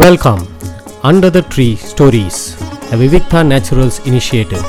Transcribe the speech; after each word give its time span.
Welcome 0.00 0.42
under 1.08 1.32
the 1.34 1.40
tree 1.52 1.66
stories 1.88 2.38
a 2.92 2.98
Vivikta 3.00 3.40
naturals 3.50 3.98
initiative 4.08 4.62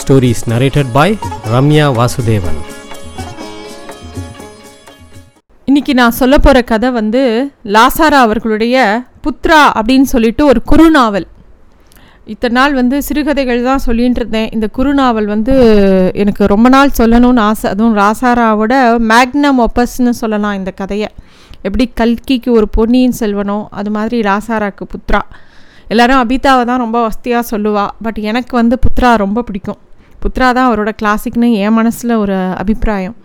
stories 0.00 0.40
narrated 0.52 0.86
by 0.94 1.18
Ramya 1.54 1.86
Vasudevan 1.98 2.60
இன்னைக்கு 5.68 5.94
நான் 5.94 6.16
சொல்ல 6.20 6.38
போகிற 6.38 6.62
கதை 6.62 6.90
வந்து 6.90 7.22
லாசாரா 7.76 8.20
அவர்களுடைய 8.26 9.04
புத்ரா 9.26 9.60
அப்படின்னு 9.78 10.08
சொல்லிட்டு 10.14 10.46
ஒரு 10.46 10.62
குறுநாவல். 10.72 11.26
இத்தனை 12.26 12.54
நாள் 12.60 12.74
வந்து 12.74 13.02
சிறுகதைகள் 13.02 13.62
தான் 13.62 13.84
சொல்லிகிட்டு 13.86 14.20
இருந்தேன். 14.22 14.48
இந்த 14.50 14.68
குறுநாவல் 14.76 15.24
வந்து 15.24 15.54
எனக்கு 16.14 16.46
ரொம்ப 16.46 16.68
நாள் 16.68 16.96
சொல்லணும்னு 16.98 17.44
ஆசை. 17.50 17.70
அதுவும் 17.70 17.96
ராசாராவோட 17.96 18.74
மேக்னம் 19.12 19.62
ஒப்பஸ்ன்னு 19.66 20.14
சொல்லலாம் 20.22 20.52
இந்த 20.52 20.70
கதையை. 20.70 21.10
எப்படி 21.66 21.84
கல்கிக்கு 22.00 22.50
ஒரு 22.58 22.68
பொன்னியின் 22.76 23.18
செல்வனோ 23.20 23.58
அது 23.80 23.90
மாதிரி 23.96 24.16
ராசாராக்கு 24.30 24.86
புத்ரா. 24.92 25.20
எல்லாரும் 25.92 26.20
அபிதாவை 26.22 26.62
தான் 26.70 26.82
ரொம்ப 26.84 26.98
வசதியாக 27.06 27.44
சொல்லுவா. 27.50 27.84
பட் 28.04 28.18
எனக்கு 28.30 28.54
வந்து 28.60 28.78
புத்ரா 28.84 29.10
ரொம்ப 29.24 29.42
பிடிக்கும். 29.48 29.80
புத்ரா 30.22 30.48
தான் 30.58 30.68
அவரோட 30.70 30.90
கிளாசிக்னு 31.02 31.48
என் 31.64 31.76
மனசில் 31.78 32.14
ஒரு 32.22 32.36
அபிப்பிராயம். 32.62 33.16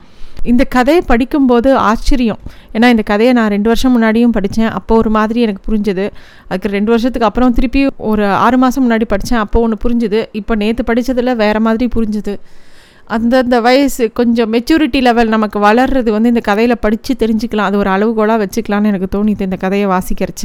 இந்த 0.51 0.63
கதையை 0.75 1.01
படிக்கும்போது 1.11 1.69
ஆச்சரியம். 1.89 2.39
ஏன்னா 2.75 2.87
இந்த 2.93 3.03
கதையை 3.11 3.31
நான் 3.37 3.49
ரெண்டு 3.55 3.69
வருஷம் 3.71 3.93
முன்னாடியும் 3.95 4.33
படித்தேன் 4.37 4.71
அப்போ 4.77 4.93
ஒரு 5.01 5.09
மாதிரி 5.17 5.39
எனக்கு 5.45 5.63
புரிஞ்சுது. 5.69 6.05
அதுக்கு 6.49 6.69
ரெண்டு 6.77 6.91
வருஷத்துக்கு 6.93 7.27
அப்புறம் 7.29 7.55
திருப்பி 7.57 7.81
ஒரு 8.11 8.25
ஆறு 8.45 8.57
மாதம் 8.63 8.85
முன்னாடி 8.85 9.07
படித்தேன் 9.13 9.41
அப்போ 9.45 9.59
ஒன்று 9.65 9.77
புரிஞ்சுது. 9.85 10.21
இப்போ 10.41 10.55
நேற்று 10.63 10.85
படித்ததில் 10.89 11.35
வேறு 11.43 11.61
மாதிரி 11.67 11.87
புரிஞ்சுது. 11.95 12.35
அந்தந்த 13.15 13.57
வயசு 13.67 14.03
கொஞ்சம் 14.19 14.49
மெச்சூரிட்டி 14.53 14.99
லெவல் 15.05 15.31
நமக்கு 15.35 15.59
வளர்றது 15.59 16.09
வந்து 16.15 16.31
இந்த 16.33 16.41
கதையில் 16.49 16.81
படித்து 16.83 17.13
தெரிஞ்சுக்கலாம். 17.21 17.67
அது 17.69 17.77
ஒரு 17.77 17.89
அளவுகோலாக 17.95 18.39
வச்சுக்கலான்னு 18.43 18.89
எனக்கு 18.91 19.09
தோணிது 19.15 19.47
இந்த 19.47 19.57
கதையை 19.63 19.87
வாசிக்கிறச்ச. 19.93 20.43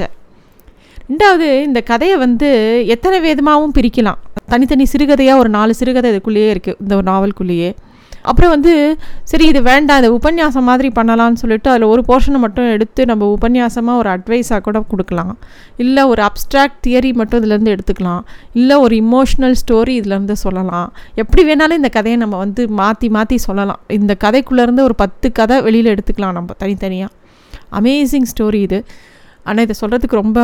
ரெண்டாவது 1.08 1.48
இந்த 1.68 1.80
கதையை 1.90 2.16
வந்து 2.24 2.48
எத்தனை 2.94 3.18
விதமாகவும் 3.20 3.74
பிரிக்கலாம். 3.78 4.20
தனித்தனி 4.52 4.84
சிறுகதையாக 4.92 5.42
ஒரு 5.42 5.48
நாலு 5.48 5.74
சிறுகதை 5.80 6.08
இதுக்குள்ளேயே 6.12 6.48
இருக்குது 6.54 6.78
இந்த 6.84 6.94
ஒரு 7.00 7.06
நாவலுக்குள்ளேயே 7.10 7.70
அப்புறம் 8.30 8.52
வந்து 8.54 8.72
சரி 9.30 9.44
இது 9.52 9.60
வேண்டாம் 9.70 9.98
இது 10.02 10.08
உபன்யாசம் 10.18 10.66
மாதிரி 10.70 10.88
பண்ணலாம்னு 10.98 11.40
சொல்லிட்டு 11.42 11.70
அதில் 11.72 11.86
ஒரு 11.92 12.02
போர்ஷனை 12.08 12.38
மட்டும் 12.44 12.68
எடுத்து 12.74 13.02
நம்ம 13.10 13.28
உபன்யாசமாக 13.36 14.00
ஒரு 14.02 14.10
அட்வைஸாக 14.14 14.60
கூட 14.66 14.78
கொடுக்கலாம். 14.90 15.32
இல்லை 15.84 16.04
ஒரு 16.12 16.22
அப்ட்ராக்ட் 16.28 16.80
தியரி 16.86 17.10
மட்டும் 17.20 17.40
இதுலேருந்து 17.42 17.74
எடுத்துக்கலாம். 17.74 18.22
இல்லை 18.60 18.78
ஒரு 18.84 18.96
இமோஷ்னல் 19.04 19.56
ஸ்டோரி 19.62 19.94
இதுலேருந்து 20.00 20.36
சொல்லலாம். 20.44 20.88
எப்படி 21.22 21.44
வேணாலும் 21.50 21.80
இந்த 21.82 21.92
கதையை 21.98 22.18
நம்ம 22.24 22.38
வந்து 22.44 22.64
மாற்றி 22.82 23.10
மாற்றி 23.18 23.38
சொல்லலாம். 23.48 23.82
இந்த 23.98 24.14
கதைக்குள்ளேருந்து 24.26 24.84
ஒரு 24.88 24.96
பத்து 25.04 25.30
கதை 25.40 25.58
வெளியில் 25.68 25.92
எடுத்துக்கலாம் 25.94 26.36
நம்ம 26.40 26.56
தனித்தனியாக 26.64 27.12
அமேசிங் 27.80 28.30
ஸ்டோரி 28.32 28.62
இது. 28.68 28.80
ஆனால் 29.46 29.64
இதை 29.66 29.74
சொல்கிறதுக்கு 29.80 30.22
ரொம்ப 30.22 30.40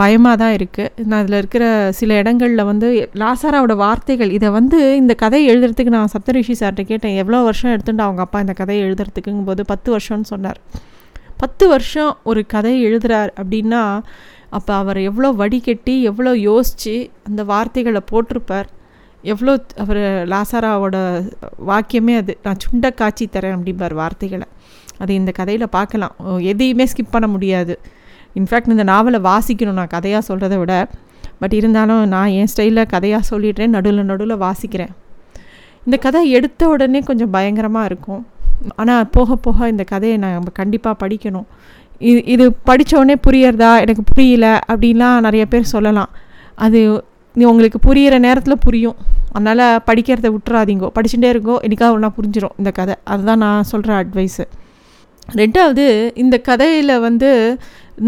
பயமாக 0.00 0.36
தான் 0.42 0.54
இருக்குது 0.56 1.04
நான் 1.10 1.22
இதில் 1.24 1.38
இருக்கிற 1.40 1.64
சில 1.98 2.14
இடங்களில் 2.22 2.68
வந்து 2.70 2.88
லாசாராவோட 3.22 3.74
வார்த்தைகள் 3.82 4.30
இதை 4.36 4.48
வந்து 4.58 4.78
இந்த 5.00 5.12
கதையை 5.22 5.46
எழுதுறதுக்கு 5.52 5.94
நான் 5.96 6.12
சப்தரிஷி 6.14 6.54
சார்கிட்ட 6.60 6.90
கேட்டேன். 6.90 7.16
எவ்வளோ 7.22 7.40
வருஷம் 7.48 7.72
எடுத்துட்டு 7.74 8.04
அவங்க 8.06 8.22
அப்பா 8.26 8.40
இந்த 8.44 8.54
கதையை 8.60 8.82
எழுதுறதுக்குங்கும் 8.88 9.48
போது 9.50 9.64
பத்து 9.72 9.88
வருஷம்னு 9.94 10.28
சொன்னார். 10.32 10.60
பத்து 11.42 11.64
வருஷம் 11.74 12.12
ஒரு 12.30 12.40
கதையை 12.54 12.80
எழுதுறார் 12.88 13.30
அப்படின்னா 13.40 13.82
அப்போ 14.56 14.72
அவர் 14.82 14.98
எவ்வளோ 15.10 15.28
வடிகட்டி 15.42 15.94
எவ்வளோ 16.10 16.32
யோசித்து 16.48 16.94
அந்த 17.28 17.40
வார்த்தைகளை 17.52 18.02
போட்டிருப்பார். 18.10 18.68
எவ்வளோ 19.32 19.52
அவர் 19.82 20.00
லாசாராவோட 20.32 20.96
வாக்கியமே 21.70 22.14
அது 22.22 22.32
நான் 22.46 22.62
சுண்ட 22.64 22.90
காட்சி 23.00 23.24
தரேன் 23.36 23.56
அப்படிம்பார் 23.56 23.94
வார்த்தைகளை. 24.00 24.46
அது 25.02 25.12
இந்த 25.20 25.30
கதையில் 25.38 25.74
பார்க்கலாம். 25.76 26.14
எதையுமே 26.52 26.84
ஸ்கிப் 26.92 27.14
பண்ண 27.14 27.28
முடியாது. 27.34 27.76
இன்ஃபேக்ட் 28.38 28.74
இந்த 28.74 28.82
நாவலை 28.82 29.20
வாசிக்கணும் 29.20 29.78
நான் 29.80 29.94
கதையாக 29.96 30.22
சொல்கிறத 30.28 30.56
விட 30.58 30.74
பட் 31.40 31.52
இருந்தாலும் 31.52 32.02
நான் 32.08 32.34
என் 32.40 32.50
ஸ்டைலில் 32.52 32.86
கதையாக 32.86 33.22
சொல்லிடுறேன் 33.30 33.74
நடுவில் 33.76 34.08
நடுவில் 34.10 34.42
வாசிக்கிறேன். 34.46 34.92
இந்த 35.84 35.96
கதை 35.96 36.30
எடுத்த 36.30 36.68
உடனே 36.68 37.00
கொஞ்சம் 37.00 37.30
பயங்கரமாக 37.30 37.84
இருக்கும். 37.84 38.22
ஆனால் 38.76 39.08
போக 39.10 39.36
போக 39.36 39.68
இந்த 39.68 39.84
கதையை 39.84 40.16
நான் 40.16 40.44
கண்டிப்பாக 40.52 41.06
படிக்கணும். 41.06 41.46
இது 41.98 42.20
இது 42.24 42.44
படித்தோடனே 42.66 43.16
புரியறதா? 43.26 43.72
எனக்கு 43.80 44.02
புரியல 44.02 44.46
அப்படின்லாம் 44.72 45.20
நிறைய 45.20 45.46
பேர் 45.46 45.72
சொல்லலாம். 45.74 46.10
அது 46.54 46.80
நீ 47.34 47.44
உங்களுக்கு 47.44 47.78
புரியிற 47.86 48.18
நேரத்தில் 48.18 48.62
புரியும். 48.66 48.96
அதனால் 49.32 49.64
படிக்கிறத 49.86 50.28
விட்டுறாதீங்கோ. 50.34 50.88
படிச்சுட்டே 50.96 51.30
இருக்கோ 51.34 51.54
எனக்காக 51.60 51.92
ஒன்றா 51.92 52.10
புரிஞ்சிடும் 52.18 52.54
இந்த 52.58 52.70
கதை. 52.70 52.94
அதுதான் 53.04 53.38
நான் 53.38 53.70
சொல்கிற 53.72 54.04
அட்வைஸு 54.04 54.44
ரெண்டாவது 55.36 55.84
இந்த 56.14 56.36
கதையில் 56.38 57.00
வந்து 57.00 57.30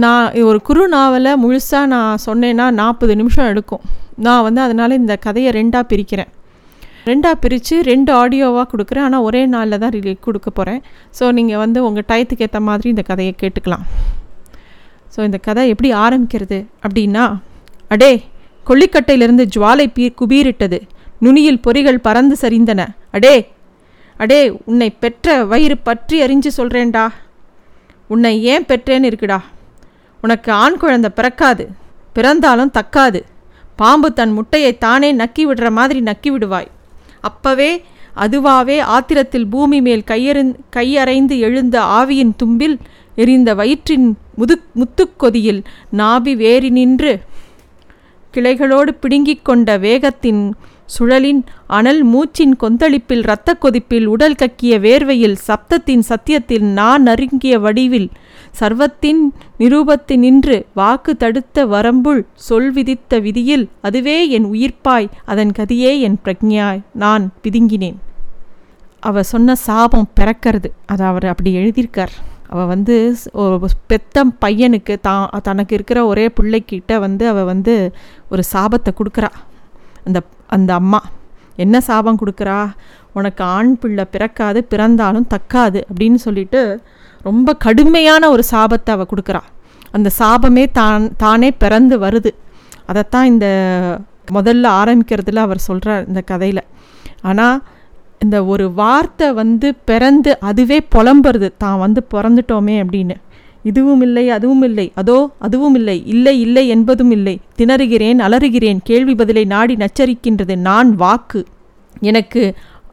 நான் 0.02 0.34
ஒரு 0.50 0.58
குறு 0.69 0.84
நாவலை 0.94 1.32
முழுசாக 1.42 1.86
நான் 1.92 2.22
சொன்னேன்னா 2.26 2.66
நாற்பது 2.80 3.14
நிமிஷம் 3.20 3.50
எடுக்கும். 3.52 3.84
நான் 4.26 4.44
வந்து 4.47 4.60
அதனால் 4.66 4.98
இந்த 5.02 5.14
கதையை 5.26 5.50
ரெண்டாக 5.58 5.84
பிரிக்கிறேன். 5.92 6.30
ரெண்டாக 7.08 7.36
பிரித்து 7.42 7.76
ரெண்டு 7.91 8.10
ஆடியோவாக 8.20 8.66
கொடுக்குறேன். 8.72 9.06
ஆனால் 9.08 9.24
ஒரே 9.28 9.42
நாளில் 9.54 9.80
தான் 9.82 9.94
ரிலீ 9.97 10.14
கொடுக்க 10.26 10.48
போகிறேன் 10.50 10.80
ஸோ 11.19 11.24
நீங்கள் 11.38 11.60
வந்து 11.64 11.78
உங்கள் 11.88 12.06
டயத்துக்கு 12.10 12.47
ஏற்ற 12.47 12.60
மாதிரி 12.69 12.88
இந்த 12.94 13.04
கதையை 13.10 13.34
கேட்டுக்கலாம். 13.42 13.84
ஸோ 15.14 15.19
இந்த 15.28 15.38
கதை 15.48 15.64
எப்படி 15.72 15.91
ஆரம்பிக்கிறது 16.04 16.58
அப்படின்னா 16.84 17.24
அடே 17.94 18.12
கொல்லிக்கட்டையிலிருந்து 18.70 19.44
ஜுவாலை 19.54 19.86
பீ 19.97 20.06
குபீரிட்டது. 20.20 20.80
நுனியில் 21.24 21.64
பொறிகள் 21.66 22.04
பறந்து 22.06 22.36
சரிந்தன. 22.44 22.82
அடே 23.16 23.36
அடே 24.22 24.41
உன்னை 24.70 24.88
பெற்ற 25.03 25.44
வயிறு 25.53 25.76
பற்றி 25.88 26.16
அறிஞ்சு 26.26 26.50
சொல்கிறேன்டா 26.58 27.04
உன்னை 28.14 28.32
ஏன் 28.53 28.66
பெற்றேன்னு 28.70 29.08
இருக்குடா. 29.10 29.38
உனக்கு 30.26 30.50
ஆண் 30.64 30.78
குழந்தை 30.82 31.10
பிறக்காது 31.14 31.64
பிறந்தாலும் 32.16 32.75
தக்காது. 32.78 33.20
பாம்பு 33.81 34.09
தன் 34.19 34.32
முட்டையை 34.32 34.72
தானே 34.84 35.09
நக்கி 35.14 35.42
விடுற 35.48 35.66
மாதிரி 35.78 36.00
நக்கி 36.10 36.31
விடுவாய். 36.34 36.69
அப்பவே 37.28 37.70
அதுவாவே 38.25 38.76
ஆத்திரத்தில் 38.97 39.48
பூமி 39.54 39.78
மேல் 39.86 40.04
கையறிந் 40.10 40.53
கையறைந்து 40.76 41.34
எழுந்த 41.38 41.76
ஆவியின் 41.98 42.36
தும்பில் 42.42 42.76
எரிந்த 43.22 43.50
வயிற்றின் 43.54 44.06
முது 44.34 44.54
முத்துக்கொதியில் 44.81 45.60
நாபி 45.98 46.32
வேறி 46.42 46.70
நின்று 46.78 47.12
கிளைகளோடு 48.34 48.92
பிடுங்கிக் 49.03 49.44
கொண்ட 49.48 49.76
வேகத்தின் 49.84 50.42
சுழலின் 50.94 51.41
அனல் 51.76 52.03
மூச்சின் 52.06 52.54
கொந்தளிப்பில் 52.62 53.25
இரத்த 53.26 53.50
கொதிப்பில் 53.62 54.06
உடல் 54.06 54.38
கக்கிய 54.42 54.75
வேர்வையில் 54.86 55.38
சப்தத்தின் 55.47 56.04
சத்தியத்தில் 56.10 56.66
நான் 56.78 57.04
நறுங்கிய 57.06 57.54
வடிவில் 57.60 58.09
சர்வத்தின் 58.60 59.22
நிரூபத்தினின்று 59.58 60.56
வாக்கு 60.80 61.12
தடுத்த 61.22 61.66
வரம்புள் 61.74 62.20
சொல் 62.46 62.70
விதித்த 62.72 63.18
விதியில் 63.26 63.64
அதுவே 63.86 64.16
என் 64.36 64.46
உயிர்ப்பாய் 64.52 65.08
அதன் 65.32 65.52
கதியே 65.58 65.92
என் 66.06 66.18
பிரக்ஞாய் 66.24 66.80
நான் 67.02 67.24
பிதுங்கினேன். 67.42 67.98
அவ 69.02 69.22
சொன்ன 69.32 69.54
சாபம் 69.66 70.08
பிறக்கிறது. 70.20 70.68
அதை 70.86 71.04
அவர் 71.06 71.26
அப்படி 71.32 71.50
எழுதியிருக்கார். 71.56 72.14
அவள் 72.52 72.70
வந்து 72.72 72.96
ஒரு 73.42 73.68
பெத்த 73.90 74.24
பையனுக்கு 74.44 74.94
தான் 75.00 75.24
தனக்கு 75.48 75.74
இருக்கிற 75.78 76.00
ஒரே 76.06 76.26
பிள்ளைக்கிட்ட 76.38 76.98
வந்து 77.04 77.24
அவள் 77.28 77.48
வந்து 77.52 77.74
ஒரு 78.30 78.42
சாபத்தை 78.52 78.92
கொடுக்குறா. 79.00 79.30
அந்த 80.06 80.18
அந்த 80.56 80.70
அம்மா 80.80 81.00
என்ன 81.64 81.76
சாபம் 81.80 82.20
கொடுக்குறா? 82.22 82.60
உனக்கு 83.18 83.42
ஆண் 83.56 83.72
பிள்ளை 83.78 84.04
பிறக்காது 84.14 84.60
பிறந்தாலும் 84.72 85.28
தக்காது 85.34 85.80
அப்படின்னு 85.90 86.18
சொல்லிட்டு 86.26 86.62
ரொம்ப 87.28 87.54
கடுமையான 87.66 88.22
ஒரு 88.34 88.42
சாபத்தை 88.53 88.91
அவள் 88.97 89.10
கொடுக்குறா. 89.12 89.42
அந்த 89.97 90.09
சாபமே 90.20 90.64
தான் 90.81 91.04
தானே 91.25 91.50
பிறந்து 91.62 91.97
வருது. 92.04 92.31
அதைத்தான் 92.91 93.31
இந்த 93.32 93.47
முதல்ல 94.37 94.66
ஆரம்பிக்கிறதுல 94.81 95.42
அவர் 95.47 95.66
சொல்கிறார் 95.69 96.04
இந்த 96.10 96.20
கதையில். 96.31 96.62
ஆனால் 97.31 97.59
இந்த 98.25 98.36
ஒரு 98.53 98.66
வார்த்தை 98.81 99.26
வந்து 99.41 99.69
பிறந்து 99.91 100.31
அதுவே 100.50 100.78
புலம்புறது 100.94 101.48
தான் 101.65 101.81
வந்து 101.84 102.00
பிறந்துட்டோமே 102.15 102.76
அப்படின்னு. 102.82 103.16
இதுவும் 103.70 104.03
இல்லை 104.06 104.25
அதுவும் 104.36 104.65
இல்லை. 104.69 104.86
அதோ 105.00 105.16
அதுவும் 105.47 105.76
இல்லை. 105.78 105.97
இல்லை 106.15 106.34
இல்லை 106.44 106.65
என்பதும் 106.75 107.12
இல்லை. 107.16 107.34
திணறுகிறேன் 107.60 108.21
அலறுகிறேன். 108.27 108.80
கேள்வி 108.91 109.15
பதிலை 109.21 109.45
நாடி 109.54 109.74
நச்சரிக்கின்றது 109.83 110.54
நான் 110.68 110.91
வாக்கு. 111.03 111.42
எனக்கு 112.10 112.42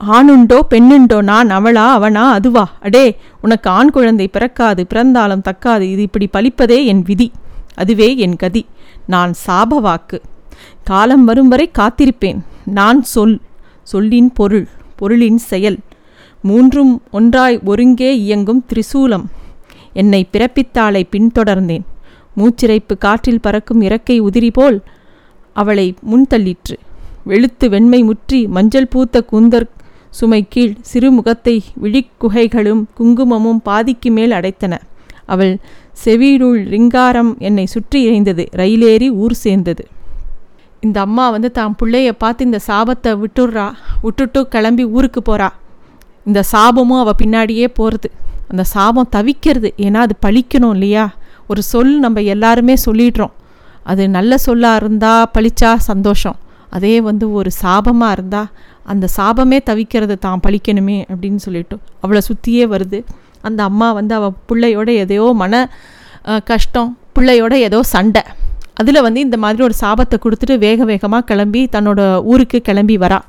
ஆணுண்டோ 0.08 0.60
பெண்ணுண்டோ 0.70 1.22
நான் 1.22 1.50
அவளா 1.50 1.86
அவனா 1.98 2.32
அதுவா? 2.32 2.72
அடே 2.80 3.18
உனக்கு 3.42 3.70
ஆண் 3.70 3.90
குழந்தை 3.90 4.28
பிறக்காது 4.28 4.82
பிறந்தாலும் 4.88 5.42
தக்காது 5.42 5.82
இது 5.82 6.02
இப்படி 6.02 6.28
பலிப்பதே 6.34 6.86
என் 6.86 7.02
விதி. 7.02 7.32
அதுவே 7.76 8.18
என் 8.18 8.36
கதி. 8.36 8.66
நான் 9.08 9.34
சாபவாக்கு 9.46 10.18
காலம் 10.84 11.26
வரும் 11.26 11.48
வரை 11.48 11.72
காத்திருப்பேன். 11.80 12.40
நான் 12.66 13.02
சொல் 13.04 13.40
சொல்லின் 13.84 14.32
பொருள் 14.34 14.68
பொருளின் 14.96 15.38
செயல். 15.38 15.78
மூன்றும் 16.42 17.02
ஒன்றாய் 17.12 17.60
ஒருங்கே 17.64 18.12
இயங்கும் 18.18 18.66
திரிசூலம். 18.70 19.26
என்னை 19.94 20.28
பிறப்பித்தாளை 20.32 21.04
பின்தொடர்ந்தேன். 21.12 21.86
மூச்சிறைப்பு 22.38 22.94
காற்றில் 22.98 23.42
பறக்கும் 23.42 23.82
இறக்கை 23.82 24.22
உதிரி 24.22 24.50
போல் 24.54 24.82
அவளை 25.54 25.88
முன்தள்ளிற்று. 26.12 26.76
வெளுத்து 27.24 27.70
வெண்மை 27.70 28.04
முற்றி 28.04 28.48
மஞ்சள் 28.48 28.88
பூத்த 28.88 29.22
கூந்தர் 29.22 29.68
சுமை 30.18 30.42
கீழ் 30.54 30.74
சிறு 30.82 31.10
முகத்தை 31.12 31.56
விழிக்குகைகளும் 31.84 32.84
குங்குமமும் 32.98 33.62
பாதிக்கு 33.62 34.12
மேல் 34.12 34.32
அடைத்தன. 34.32 34.74
அவள் 35.26 35.54
செவியுள் 36.04 36.62
ரிங்காரம் 36.74 37.32
என்னை 37.48 37.66
சுற்றி 37.66 38.00
இறைந்தது. 38.08 38.44
ரயிலேறி 38.62 39.08
ஊர் 39.24 39.36
சேர்ந்தது. 39.46 39.84
இந்த 40.80 40.98
அம்மா 41.02 41.26
வந்து 41.30 41.50
தான் 41.52 41.76
பிள்ளைய 41.80 42.12
பார்த்து 42.24 42.48
இந்த 42.50 42.60
சாபத்தை 42.68 43.12
விட்டுடுறா 43.24 43.68
விட்டுட்டு 44.02 44.40
கிளம்பி 44.48 44.86
ஊருக்கு 44.96 45.22
போகிறா 45.30 45.50
இந்த 46.26 46.42
சாபமும் 46.52 47.02
அவள் 47.04 47.20
பின்னாடியே 47.22 47.68
போகிறது 47.78 48.10
அந்த 48.52 48.64
சாபம் 48.74 49.12
தவிக்கிறது. 49.16 49.70
ஏன்னா 49.86 50.00
அது 50.06 50.16
பழிக்கணும் 50.26 50.74
இல்லையா? 50.74 51.06
ஒரு 51.48 51.62
சொல் 51.64 51.94
நம்ம 52.00 52.22
எல்லாருமே 52.34 52.76
சொல்லிடுறோம். 52.86 53.34
அது 53.84 54.04
நல்ல 54.10 54.38
சொல்லாக 54.38 54.80
இருந்தால் 54.82 55.32
பழிச்சா 55.34 55.72
சந்தோஷம். 55.90 56.38
அதே 56.70 56.94
வந்து 57.02 57.26
ஒரு 57.32 57.50
சாபமாக 57.62 58.12
இருந்தால் 58.12 58.52
அந்த 58.92 59.06
சாபமே 59.18 59.58
தவிக்கிறத 59.70 60.18
தான் 60.26 60.42
பழிக்கணுமே 60.46 60.98
அப்படின்னு 61.12 61.42
சொல்லிட்டு 61.46 61.76
அவளை 62.04 62.22
சுற்றியே 62.30 62.66
வருது. 62.74 63.00
அந்த 63.48 63.60
அம்மா 63.70 63.88
வந்து 64.00 64.14
அவள் 64.20 64.36
பிள்ளையோட 64.50 64.90
எதையோ 65.04 65.28
மன 65.42 65.54
கஷ்டம் 66.50 66.90
பிள்ளையோட 67.16 67.54
ஏதோ 67.68 67.80
சண்டை. 67.94 68.24
அதில் 68.82 69.06
வந்து 69.08 69.20
இந்த 69.28 69.38
மாதிரி 69.44 69.64
ஒரு 69.68 69.76
சாபத்தை 69.82 70.18
கொடுத்துட்டு 70.24 70.56
வேக 70.66 70.86
வேகமாக 70.92 71.28
கிளம்பி 71.32 71.62
தன்னோட 71.76 72.02
ஊருக்கு 72.32 72.60
கிளம்பி 72.70 72.96
வரா. 73.04 73.20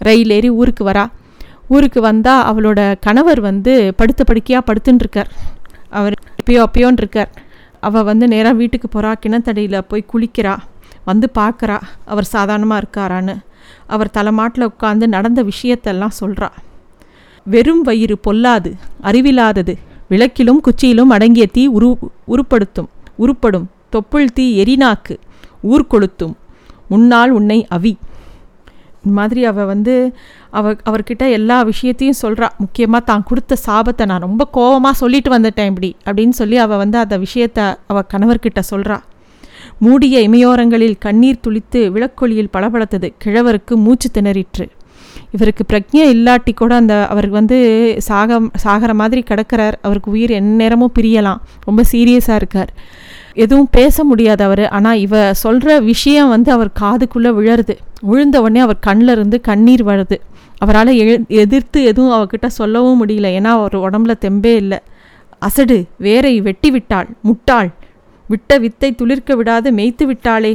ரயில் 0.00 0.34
ஏறி 0.36 0.50
ஊருக்கு 0.60 0.84
வரா. 0.90 1.04
ஊருக்கு 1.74 2.00
வந்தால் 2.08 2.44
அவளோட 2.50 2.80
கணவர் 3.06 3.40
வந்து 3.48 3.72
படுத்த 3.98 4.22
படுக்கையாக 4.30 4.66
படுத்துன்னு 4.68 5.02
இருக்கார் 5.04 5.30
அவர் 5.98 6.14
எப்பயோ 6.40 6.60
அப்பயோன்னு 6.66 7.00
இருக்கார் 7.02 7.30
அவள் 7.88 8.06
வந்து 8.10 8.24
நேராக 8.32 8.58
வீட்டுக்கு 8.60 8.88
போகிறா 8.88 9.12
கிணத்தடியில் 9.22 9.86
போய் 9.90 10.10
குளிக்கிறா 10.12 10.54
வந்து 11.10 11.26
பார்க்குறா 11.38 11.78
அவர் 12.12 12.32
சாதாரணமாக 12.34 12.82
இருக்காரான்னு. 12.82 13.34
அவர் 13.86 14.10
தலைமாட்டில் 14.10 14.68
உட்காந்து 14.68 15.06
நடந்த 15.06 15.42
விஷயத்தெல்லாம் 15.42 16.18
சொல்கிறா 16.20 16.50
வெறும் 17.46 17.82
வயிறு 17.82 18.16
பொல்லாது 18.26 18.70
அறிவில்லாதது 19.02 19.74
விளக்கிலும் 20.10 20.62
குச்சியிலும் 20.66 21.12
அடங்கிய 21.14 21.46
தீ 21.46 21.62
உரு 21.68 21.88
உருப்படுத்தும் 22.28 22.88
உருப்படும். 23.18 23.66
தொப்புள் 23.90 24.32
தீ 24.34 24.64
எரிநாக்கு 24.64 25.14
ஊர் 25.62 25.86
கொளுத்தும். 25.86 26.34
முன்னால் 26.88 27.30
உன்னை 27.30 27.66
அவி. 27.68 27.92
இந்த 29.04 29.12
மாதிரி 29.14 29.44
அவள் 29.44 29.66
வந்து 29.66 29.94
அவ 30.50 30.74
அவர்கிட்ட 30.84 31.30
எல்லா 31.30 31.62
விஷயத்தையும் 31.62 32.20
சொல்கிறா 32.22 32.48
முக்கியமாக 32.58 33.04
தான் 33.04 33.24
கொடுத்த 33.24 33.56
சாபத்தை 33.66 34.06
நான் 34.06 34.20
ரொம்ப 34.20 34.48
கோவமாக 34.52 34.92
சொல்லிட்டு 34.92 35.30
வந்துட்டேன் 35.38 35.66
இப்படி 35.66 35.96
அப்படின்னு 36.06 36.28
சொல்லி 36.28 36.56
அவள் 36.56 36.78
வந்து 36.78 36.98
அந்த 36.98 37.18
விஷயத்தை 37.18 37.64
அவள் 37.86 38.10
கணவர்கிட்ட 38.12 38.62
சொல்கிறா 38.70 38.98
மூடிய 39.78 40.28
இமையோரங்களில் 40.28 40.94
கண்ணீர் 40.98 41.40
துளித்து 41.40 41.90
விளக்கொலியில் 41.92 42.48
பளபளத்தது. 42.52 43.12
கிழவருக்கு 43.24 43.74
மூச்சு 43.74 44.08
திணறிற்று. 44.14 44.66
இவருக்கு 45.30 45.64
பிரக்ஞை 45.68 46.16
இல்லாட்டி 46.16 46.54
கூட 46.54 46.74
அந்த 46.74 47.06
அவர் 47.06 47.28
வந்து 47.28 47.94
சாக 47.98 48.40
சாகிற 48.54 48.94
மாதிரி 48.94 49.22
கிடக்கிறார். 49.22 49.78
அவருக்கு 49.82 50.10
உயிர் 50.10 50.30
எந்நேரமும் 50.30 50.92
பிரியலாம். 51.00 51.36
ரொம்ப 51.64 51.82
சீரியஸாக 51.92 52.34
இருக்கார். 52.34 52.72
எதுவும் 53.34 53.68
பேச 53.70 54.04
முடியாது 54.04 54.44
அவர். 54.44 54.68
ஆனால் 54.68 54.98
இவ 54.98 55.34
சொல்கிற 55.34 55.80
விஷயம் 55.80 56.28
வந்து 56.28 56.52
அவர் 56.52 56.70
காதுக்குள்ளே 56.80 57.30
விழருது. 57.38 57.76
விழுந்த 58.00 58.40
உடனே 58.40 58.60
அவர் 58.60 58.78
கண்ணில் 58.78 59.08
இருந்து 59.08 59.40
கண்ணீர் 59.40 59.84
வருது. 59.84 60.20
அவரால் 60.58 61.26
எதிர்த்து 61.28 61.84
எதுவும் 61.84 62.12
அவகிட்ட 62.12 62.46
சொல்லவும் 62.46 63.06
முடியல. 63.06 63.28
ஏன்னா 63.38 63.52
அவர் 63.58 63.78
உடம்புல 63.78 64.14
தெம்பே 64.20 64.54
இல்லை. 64.54 64.78
அசடு 65.38 65.84
வேரை 65.98 66.40
வெட்டி 66.40 66.70
விட்டாள் 66.70 67.08
முட்டாள். 67.22 67.70
விட்ட 68.32 68.58
வித்தை 68.58 68.88
துளிர்க்க 68.92 69.34
விடாது 69.36 69.68
மேய்த்து 69.72 70.04
விட்டாளே. 70.10 70.52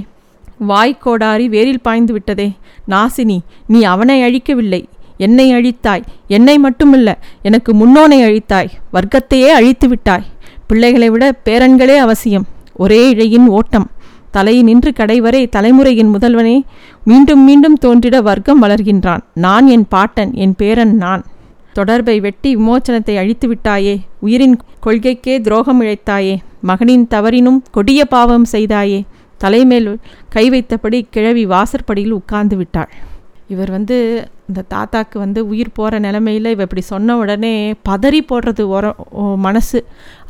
வாய்க்கோடாரி 0.70 1.46
வேரில் 1.56 1.84
பாய்ந்து 1.88 2.14
விட்டதே. 2.14 2.48
நாசினி 2.90 3.38
நீ 3.68 3.80
அவனை 3.94 4.18
அழிக்கவில்லை. 4.22 4.82
என்னை 5.18 5.46
அழித்தாய். 5.52 6.04
என்னை 6.28 6.56
மட்டுமில்ல 6.64 7.12
எனக்கு 7.42 7.72
முன்னோனை 7.74 8.20
அழித்தாய். 8.22 8.74
வர்க்கத்தையே 8.94 9.50
அழித்து 9.60 9.88
விட்டாய். 9.88 10.26
பிள்ளைகளை 10.68 11.10
விட 11.10 11.26
பேரன்களே 11.46 11.98
அவசியம். 11.98 12.48
ஒரே 12.76 13.02
இழையின் 13.14 13.48
ஓட்டம். 13.58 13.88
தலை 14.32 14.56
நின்று 14.64 14.92
கடைவரை 14.92 15.44
தலைமுறையின் 15.50 16.14
முதல்வனே. 16.16 16.58
மீண்டும் 17.04 17.44
மீண்டும் 17.44 17.78
தோன்றிட 17.86 18.18
வர்க்கம் 18.22 18.62
வளர்கின்றான். 18.64 19.24
நான் 19.34 19.68
என் 19.68 19.88
பாட்டன் 19.88 20.34
என் 20.34 20.56
பேரன் 20.56 20.96
நான். 20.96 21.24
தொடர்பை 21.74 22.20
வெட்டி 22.20 22.52
விமோச்சனத்தை 22.56 23.16
அழித்து 23.18 23.48
விட்டாயே. 23.48 23.96
உயிரின் 24.20 24.56
கொள்கைக்கே 24.88 25.36
துரோகம் 25.48 25.82
இழைத்தாயே. 25.84 26.36
மகனின் 26.70 27.06
தவறினும் 27.14 27.60
கொடிய 27.78 28.02
பாவம் 28.16 28.48
செய்தாயே. 28.52 29.00
தலைமேல் 29.44 29.90
கை 30.36 30.44
வைத்தபடி 30.54 31.00
கிழவி 31.16 31.44
வாசற்படியில் 31.54 32.18
உட்கார்ந்து 32.20 32.56
விட்டாள். 32.62 32.92
இவர் 33.54 33.72
வந்து 33.76 33.98
இந்த 34.50 34.62
தாத்தாக்கு 34.74 35.18
வந்து 35.24 35.40
உயிர் 35.52 35.76
போகிற 35.78 36.00
நிலமையில் 36.06 36.50
இவ 36.54 36.66
இப்படி 36.66 36.84
சொன்ன 36.92 37.16
உடனே 37.22 37.52
பதறி 37.90 38.20
போடுறது 38.30 38.64
ஒர 38.76 38.86
மனசு. 39.46 39.80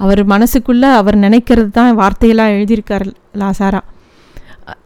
அவர் 0.03 0.21
மனசுக்குள்ளே 0.33 0.89
அவர் 0.99 1.17
நினைக்கிறது 1.25 1.71
தான் 1.79 1.97
வார்த்தையெல்லாம் 2.01 2.53
எழுதியிருக்கார் 2.55 3.05
லாசாரா. 3.41 3.81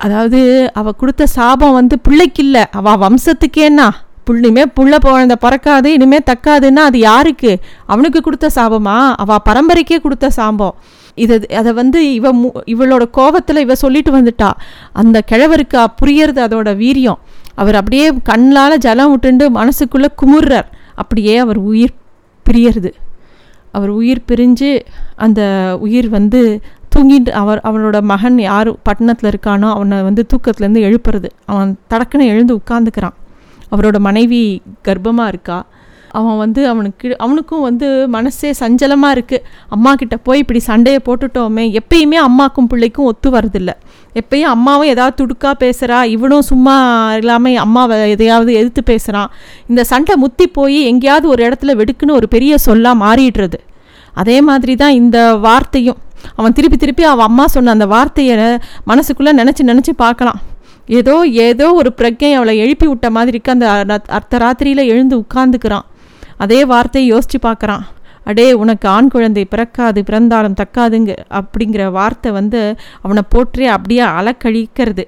அதாவது 0.06 0.40
அவள் 0.80 1.00
கொடுத்த 1.02 1.28
சாபம் 1.38 1.78
வந்து 1.80 1.96
பிள்ளைக்கு 2.08 2.44
இல்லை 2.46 2.64
அவள் 2.80 3.02
வம்சத்துக்கேன்னா 3.04 3.88
புள்ளிமே 4.30 4.64
புள்ள 4.80 4.96
குழந்த 5.02 5.36
பிறக்காது 5.36 5.94
இனிமே 5.94 6.18
தக்காதுன்னா 6.18 6.84
அது 6.90 7.00
யாருக்கு? 7.00 7.60
அவனுக்கு 7.86 8.22
கொடுத்த 8.22 8.50
சாபமா? 8.56 9.14
அவள் 9.16 9.46
பரம்பரைக்கே 9.50 10.02
கொடுத்த 10.02 10.30
சாபம். 10.30 10.76
இது 11.16 11.48
அதை 11.56 11.74
வந்து 11.74 12.14
இவ 12.14 12.34
மு 12.34 12.50
இவளோட 12.66 13.10
கோபத்தில் 13.12 13.58
இவ 13.58 13.76
சொல்லிட்டு 13.76 14.12
வந்துட்டா. 14.18 14.52
அந்த 14.94 15.24
கிழவருக்கு 15.32 15.86
புரியறது 16.02 16.42
அதோட 16.48 16.70
வீரியம். 16.84 17.20
அவர் 17.56 17.76
அப்படியே 17.76 18.14
கண்ணால் 18.24 18.78
ஜலம் 18.78 19.18
விட்டுண்டு 19.18 19.48
மனசுக்குள்ளே 19.56 20.10
குமுறுறார். 20.22 20.70
அப்படியே 20.96 21.38
அவர் 21.38 21.58
உயிர் 21.58 21.96
பிரியறது. 22.46 22.92
அவர் 23.72 23.90
உயிர் 23.90 24.22
பிரிஞ்சு 24.28 24.80
அந்த 25.16 25.42
உயிர் 25.80 26.10
வந்து 26.10 26.62
தூங்கிட்டு 26.96 27.30
அவர் 27.30 27.60
அவனோட 27.64 28.02
மகன் 28.02 28.40
யார் 28.40 28.82
பட்டணத்தில் 28.82 29.30
இருக்கானோ 29.32 29.70
அவனை 29.74 30.02
வந்து 30.02 30.26
தூக்கத்துலேருந்து 30.34 30.82
எழுப்புறது. 30.88 31.30
அவன் 31.46 31.78
தடக்குன்னு 31.90 32.32
எழுந்து 32.34 32.56
உட்காந்துக்கிறான் 32.56 33.18
அவரோட 33.74 34.00
மனைவி 34.08 34.42
கர்ப்பமாக 34.88 35.32
இருக்கா? 35.34 35.60
அவன் 36.20 36.40
வந்து 36.42 36.62
அவனுக்கு 36.70 37.10
அவனுக்கும் 37.26 37.66
வந்து 37.68 37.88
மனசே 38.16 38.50
சஞ்சலமாக 38.60 39.16
இருக்குது 39.18 39.46
அம்மா 39.76 39.92
கிட்ட 40.00 40.16
போய் 40.28 40.42
இப்படி 40.44 40.60
சண்டையை 40.68 41.00
போட்டுட்டோமே 41.06 41.66
எப்பயுமே 41.80 42.18
அம்மாக்கும் 42.26 42.68
பிள்ளைக்கும் 42.72 43.08
ஒத்து 43.12 43.30
வரதில்ல 43.36 43.74
எப்பயும் 44.22 44.52
அம்மாவும் 44.56 44.92
ஏதாவது 44.94 45.16
துடுக்கா 45.22 45.52
பேசுகிறா 45.64 46.00
இவனும் 46.16 46.46
சும்மா 46.50 46.76
இல்லாமல் 47.22 47.62
அம்மாவை 47.66 48.02
எதையாவது 48.16 48.52
எதிர்த்து 48.60 48.84
பேசுகிறான் 48.92 49.32
இந்த 49.70 49.84
சண்டை 49.94 50.16
முத்தி 50.26 50.48
போய் 50.60 50.80
எங்கேயாவது 50.92 51.28
ஒரு 51.34 51.44
இடத்துல 51.50 51.78
வெடுக்குன்னு 51.82 52.20
ஒரு 52.20 52.30
பெரிய 52.36 52.58
சொல்லாக 52.68 53.02
மாறிடுறது. 53.06 53.60
அதே 54.22 54.38
மாதிரி 54.50 54.76
தான் 54.84 54.98
இந்த 55.02 55.18
வார்த்தையும். 55.48 56.00
அவன் 56.40 56.56
திருப்பி 56.58 56.78
திருப்பி 56.78 57.04
அவன் 57.12 57.30
அம்மா 57.32 57.46
சொன்ன 57.56 57.72
அந்த 57.78 57.86
வார்த்தையை 57.96 58.36
மனசுக்குள்ளே 58.92 59.34
நினச்சி 59.42 59.64
நினச்சி 59.72 59.94
பார்க்கலாம். 60.06 60.40
ஏதோ 60.98 61.16
ஏதோ 61.48 61.68
ஒரு 61.80 61.90
பிரஜை 62.00 62.30
அவளை 62.38 62.54
எழுப்பி 62.64 62.88
விட்ட 62.90 63.10
மாதிரி 63.18 63.40
அந்த 63.54 63.68
அர்த்த 64.18 64.40
ராத்திரியில் 64.44 64.90
எழுந்து 64.94 65.16
உட்கார்ந்துக்கிறான். 65.24 65.86
அதே 66.44 66.60
வார்த்தையை 66.72 67.08
யோசித்து 67.14 67.40
பார்க்குறான். 67.48 67.84
அடே 68.30 68.46
உனக்கு 68.62 68.86
ஆண் 68.96 69.12
குழந்தை 69.14 69.44
பிறக்காது 69.52 70.00
பிறந்தாலும் 70.10 70.58
தக்காதுங்க 70.60 71.12
அப்படிங்கிற 71.40 71.84
வார்த்தை 71.98 72.30
வந்து 72.40 72.60
அவனை 73.06 73.24
போற்றி 73.34 73.66
அப்படியே 73.76 74.04
அலக்கழிக்கிறது. 74.20 75.04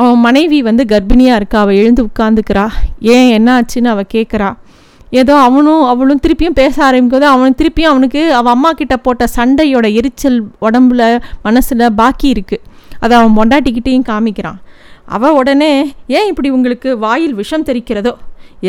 அவன் 0.00 0.22
மனைவி 0.26 0.58
வந்து 0.68 0.84
கர்ப்பிணியாக 0.92 1.38
இருக்கா 1.40 1.58
அவள் 1.64 1.80
எழுந்து 1.82 2.02
உட்காந்துக்கிறா 2.08 2.66
ஏன் 3.14 3.30
என்ன 3.36 3.48
ஆச்சுன்னு 3.58 3.92
அவள் 3.94 4.12
கேட்குறா 4.14 4.50
ஏதோ 5.20 5.34
அவனும் 5.46 5.82
அவளும் 5.90 6.22
திருப்பியும் 6.24 6.58
பேச 6.60 6.74
ஆரம்பிக்கும்போது 6.86 7.26
அவன் 7.34 7.58
திருப்பியும் 7.60 7.92
அவனுக்கு 7.92 8.22
அவன் 8.38 8.54
அம்மா 8.56 8.70
கிட்ட 8.80 8.94
போட்ட 8.96 9.24
சண்டையோட 9.36 9.86
எரிச்சல் 9.98 10.38
உடம்புல 10.66 11.02
மனசில் 11.46 11.84
பாக்கி 12.00 12.28
இருக்குது 12.34 12.64
அதை 13.04 13.12
அவன் 13.18 13.36
பொண்டாட்டிக்கிட்டேயும் 13.38 14.08
காமிக்கிறான். 14.12 14.58
அவள் 15.14 15.36
உடனே 15.40 15.72
ஏன் 16.16 16.28
இப்படி 16.30 16.48
உங்களுக்கு 16.56 16.90
வாயில் 17.04 17.34
விஷம் 17.40 17.66
தெரிக்கிறதோ? 17.68 18.12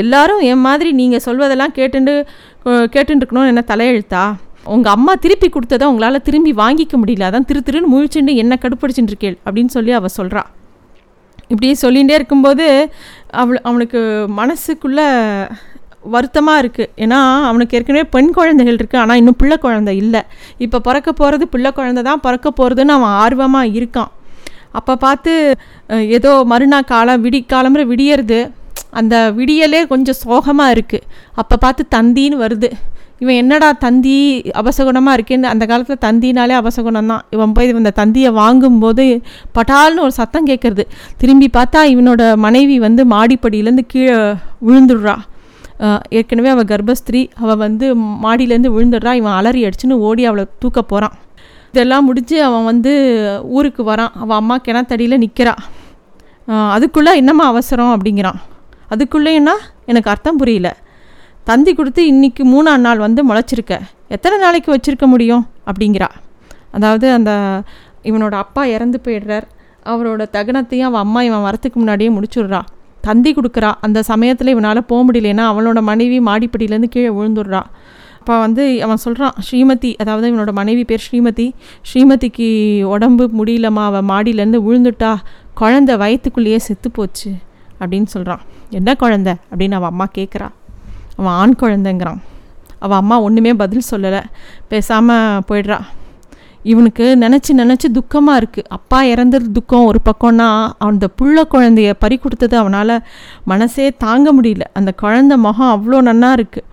எல்லாரும் 0.02 0.42
என் 0.50 0.64
மாதிரி 0.66 0.90
நீங்கள் 1.00 1.24
சொல்வதெல்லாம் 1.28 1.74
கேட்டுண்டு 1.78 2.14
கேட்டுருக்கணும்னு 2.96 3.52
என்ன 3.54 3.64
தலையெழுத்தா? 3.72 4.24
உங்கள் 4.76 4.94
அம்மா 4.98 5.14
திருப்பி 5.24 5.48
கொடுத்ததை 5.50 5.86
உங்களால் 5.92 6.26
திரும்பி 6.28 6.52
வாங்கிக்க 6.64 6.96
முடியல. 7.02 7.28
அதான் 7.30 7.48
திரு 7.50 7.60
திருன்னு 7.68 7.92
முழிச்சுண்டு 7.94 8.34
என்ன 8.44 8.54
கடுப்படிச்சுட்டு 8.64 9.12
இருக்கேள் 9.14 9.38
அப்படின்னு 9.46 9.74
சொல்லி 9.78 9.94
அவள் 10.00 10.16
சொல்கிறா 10.20 10.44
இப்படி 11.52 11.68
சொல்லிகிட்டே 11.82 12.16
இருக்கும்போது 12.20 12.66
அவள் 13.42 13.60
அவனுக்கு 13.70 14.00
மனசுக்குள்ளே 14.40 15.06
வருத்தமாக 16.16 16.62
இருக்குது 16.64 16.92
ஏன்னா 17.04 17.20
அவனுக்கு 17.50 17.78
ஏற்கனவே 17.78 18.04
பெண் 18.16 18.34
குழந்தைகள் 18.38 18.78
இருக்குது 18.80 19.02
ஆனால் 19.04 19.20
இன்னும் 19.22 19.38
பிள்ளை 19.42 19.58
குழந்தை 19.66 19.94
இல்லை. 20.04 20.22
இப்போ 20.66 20.78
பிறக்க 20.88 21.10
போகிறது 21.22 21.46
பிள்ளை 21.54 21.72
குழந்தை 21.80 22.04
தான் 22.10 22.24
பிறக்க 22.26 22.48
போகிறதுன்னு 22.60 22.96
அவன் 22.98 23.16
ஆர்வமாக 23.24 23.74
இருக்கான். 23.80 24.12
அப்போ 24.80 24.94
பார்த்து 25.06 25.34
ஏதோ 26.18 26.32
மறுநாள் 26.52 26.92
காலம் 26.94 27.24
விடி 27.26 27.40
காலம்புற 27.54 27.84
விடியறது 27.92 28.40
அந்த 29.00 29.16
விடியலே 29.38 29.82
கொஞ்சம் 29.94 30.20
சோகமாக 30.26 30.74
இருக்குது 30.76 31.06
அப்போ 31.42 31.56
பார்த்து 31.64 31.84
தந்தின்னு 31.96 32.38
வருது. 32.44 32.70
இவன் 33.24 33.38
என்னடா 33.42 33.70
தந்தி 33.84 34.16
அபசகுணமாக 34.62 35.16
இருக்கேன்னு 35.18 35.48
அந்த 35.52 35.64
காலத்தில் 35.70 36.02
தந்தினாலே 36.06 36.56
அபசகுணம் 36.62 37.10
தான். 37.12 37.24
இவன் 37.36 37.54
போய் 37.56 37.72
இந்த 37.82 37.94
தந்தியை 38.02 38.32
வாங்கும்போது 38.42 39.06
பட்டால்னு 39.58 40.04
ஒரு 40.08 40.14
சத்தம் 40.20 40.50
கேட்குறது 40.50 40.84
திரும்பி 41.22 41.48
பார்த்தா 41.58 41.82
இவனோட 41.94 42.22
மனைவி 42.46 42.76
வந்து 42.88 43.04
மாடிப்படியிலேருந்து 43.14 43.86
கீழே 43.94 44.18
விழுந்துடுறா. 44.68 45.16
ஏற்கனவே 46.20 46.50
அவள் 46.56 46.70
கர்ப்பஸ்திரி. 46.74 47.24
அவள் 47.44 47.62
வந்து 47.66 47.88
மாடியிலேருந்து 48.26 48.74
விழுந்துடுறா. 48.76 49.14
இவன் 49.22 49.38
அலறி 49.40 49.64
அடிச்சுன்னு 49.70 50.04
ஓடி 50.10 50.26
அவளை 50.30 50.46
தூக்க 50.64 50.82
போகிறான் 50.94 51.16
இதெல்லாம் 51.78 52.08
முடிஞ்சு 52.10 52.38
அவன் 52.48 52.68
வந்து 52.72 52.94
ஊருக்கு 53.58 53.82
வரான். 53.92 54.14
அவன் 54.24 54.40
அம்மா 54.42 54.56
கிணத்தடியில் 54.68 55.22
நிற்கிறான் 55.24 55.64
அதுக்குள்ளே 56.76 57.12
என்னம்மா 57.22 57.46
அவசரம் 57.54 57.94
அப்படிங்கிறான். 57.96 58.38
அதுக்குள்ளேன்னா 58.94 59.56
எனக்கு 59.92 60.10
அர்த்தம் 60.14 60.40
புரியல. 60.42 60.68
தந்தி 61.50 61.72
கொடுத்து 61.80 62.02
இன்றைக்கி 62.12 62.44
மூணாம் 62.54 62.86
நாள் 62.86 63.04
வந்து 63.06 63.22
முளைச்சிருக்க. 63.30 63.76
எத்தனை 64.16 64.36
நாளைக்கு 64.44 64.70
வச்சுருக்க 64.74 65.06
முடியும்? 65.14 65.44
அப்படிங்கிறா. 65.70 66.10
அதாவது 66.78 67.08
அந்த 67.18 67.32
இவனோட 68.10 68.36
அப்பா 68.44 68.64
இறந்து 68.76 68.98
போயிடுறார். 69.06 69.46
அவரோட 69.92 70.24
தகனத்தையும் 70.38 70.88
அவன் 70.90 71.04
அம்மா 71.06 71.22
இவன் 71.30 71.46
வரத்துக்கு 71.48 71.78
முன்னாடியே 71.82 72.10
முடிச்சுடுறா. 72.18 72.62
தந்தி 73.08 73.32
கொடுக்குறா. 73.34 73.72
அந்த 73.86 74.00
சமயத்தில் 74.12 74.54
இவனால் 74.56 74.82
போக 74.92 75.02
முடியலன்னா 75.08 75.46
அவனோட 75.52 75.82
மனைவி 75.90 76.20
மாடிப்படியிலேருந்து 76.30 76.94
கீழே 76.96 77.12
விழுந்துடுறா. 77.18 77.62
அப்போ 78.28 78.40
வந்து 78.40 78.64
அவன் 78.86 79.00
சொல்கிறான் 79.04 79.36
ஸ்ரீமதி 79.46 79.90
அதாவது 79.98 80.26
இவனோட 80.32 80.52
மனைவி 80.52 80.82
பேர் 80.84 81.04
ஸ்ரீமதி 81.04 81.46
ஸ்ரீமதிக்கு 81.90 82.48
உடம்பு 82.86 83.26
முடியலம்மா 83.38 83.84
அவள் 83.90 84.06
மாடியிலேருந்து 84.10 84.60
விழுந்துட்டா 84.66 85.12
குழந்த 85.60 85.92
வயிற்றுக்குள்ளேயே 85.98 86.58
செத்து 86.58 86.90
போச்சு 86.92 87.32
அப்படின்னு 87.80 88.10
சொல்கிறான் 88.16 88.44
என்ன 88.70 88.96
குழந்த? 89.00 89.30
அப்படின்னு 89.52 89.78
அவன் 89.80 89.92
அம்மா 89.94 90.08
கேட்குறா 90.18 90.50
அவன் 91.18 91.34
ஆண் 91.42 91.56
குழந்தைங்கிறான். 91.62 92.20
அவள் 92.80 92.98
அம்மா 92.98 93.22
ஒன்றுமே 93.22 93.54
பதில் 93.54 93.88
சொல்லலை 93.92 94.22
பேசாமல் 94.68 95.44
போயிடுறா. 95.50 95.80
இவனுக்கு 96.64 97.06
நினச்சி 97.20 97.52
நினச்சி 97.62 97.90
துக்கமாக 98.00 98.40
இருக்குது 98.42 98.70
அப்பா 98.78 99.02
இறந்தது 99.14 99.50
துக்கம். 99.52 99.86
ஒரு 99.86 100.02
பக்கம்னா 100.10 100.50
அந்த 100.90 101.08
புள்ள 101.22 101.46
குழந்தைய 101.54 101.94
பறி 102.00 102.18
கொடுத்தது 102.18 102.58
அவனால் 102.58 102.96
மனசே 103.46 103.88
தாங்க 104.06 104.34
முடியல. 104.34 104.68
அந்த 104.74 104.94
குழந்த 105.02 105.38
முகம் 105.38 105.74
அவ்வளோ 105.76 106.00
நன்னா 106.10 106.32
இருக்குது 106.40 106.66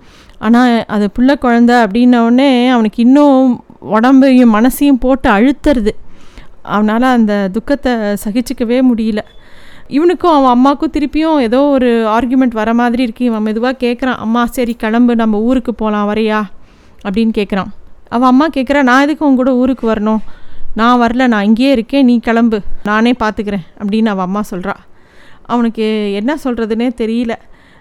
ஆனால் 0.47 0.73
அது 0.95 1.07
பிள்ளை 1.11 1.35
குழந்த 1.43 1.73
அப்படின்னோடனே 1.85 2.49
அவனுக்கு 2.69 3.01
இன்னும் 3.03 3.39
உடம்பையும் 3.95 4.55
மனசையும் 4.57 5.03
போட்டு 5.05 5.29
அழுத்துறது. 5.31 5.93
அவனால் 6.75 7.07
அந்த 7.19 7.35
துக்கத்தை 7.53 7.93
சகிச்சிக்கவே 8.25 8.79
முடியல. 8.91 9.21
இவனுக்கும் 9.97 10.35
அவன் 10.37 10.55
அம்மாவுக்கும் 10.57 10.93
திருப்பியும் 10.97 11.41
ஏதோ 11.47 11.61
ஒரு 11.77 11.89
ஆர்குமெண்ட் 12.17 12.55
வர 12.61 12.71
மாதிரி 12.75 13.03
இருக்கு. 13.03 13.25
இவன் 13.25 13.43
மெதுவாக 13.43 13.81
கேட்குறான் 13.87 14.21
அம்மா 14.27 14.43
சரி 14.57 14.75
கிளம்பு 14.75 15.15
நம்ம 15.23 15.41
ஊருக்கு 15.49 15.75
போகலாம் 15.75 16.09
வரையா? 16.11 16.41
அப்படின்னு 17.07 17.33
கேட்குறான் 17.41 17.71
அவன் 18.09 18.31
அம்மா 18.33 18.47
கேட்குறா 18.57 18.83
நான் 18.83 19.03
எதுக்கு 19.03 19.27
உன் 19.27 19.41
கூட 19.41 19.53
ஊருக்கு 19.55 19.85
வரணும்? 19.93 20.23
நான் 20.75 21.01
வரல 21.01 21.27
நான் 21.27 21.45
இங்கேயே 21.45 21.73
இருக்கேன் 21.73 22.05
நீ 22.05 22.15
கிளம்பு 22.19 22.59
நானே 22.85 23.13
பார்த்துக்கிறேன் 23.23 23.67
அப்படின்னு 23.81 24.13
அவன் 24.15 24.27
அம்மா 24.29 24.43
சொல்கிறா 24.51 24.75
அவனுக்கு 25.47 25.87
என்ன 26.13 26.37
சொல்கிறதுனே 26.45 26.89
தெரியல. 27.03 27.35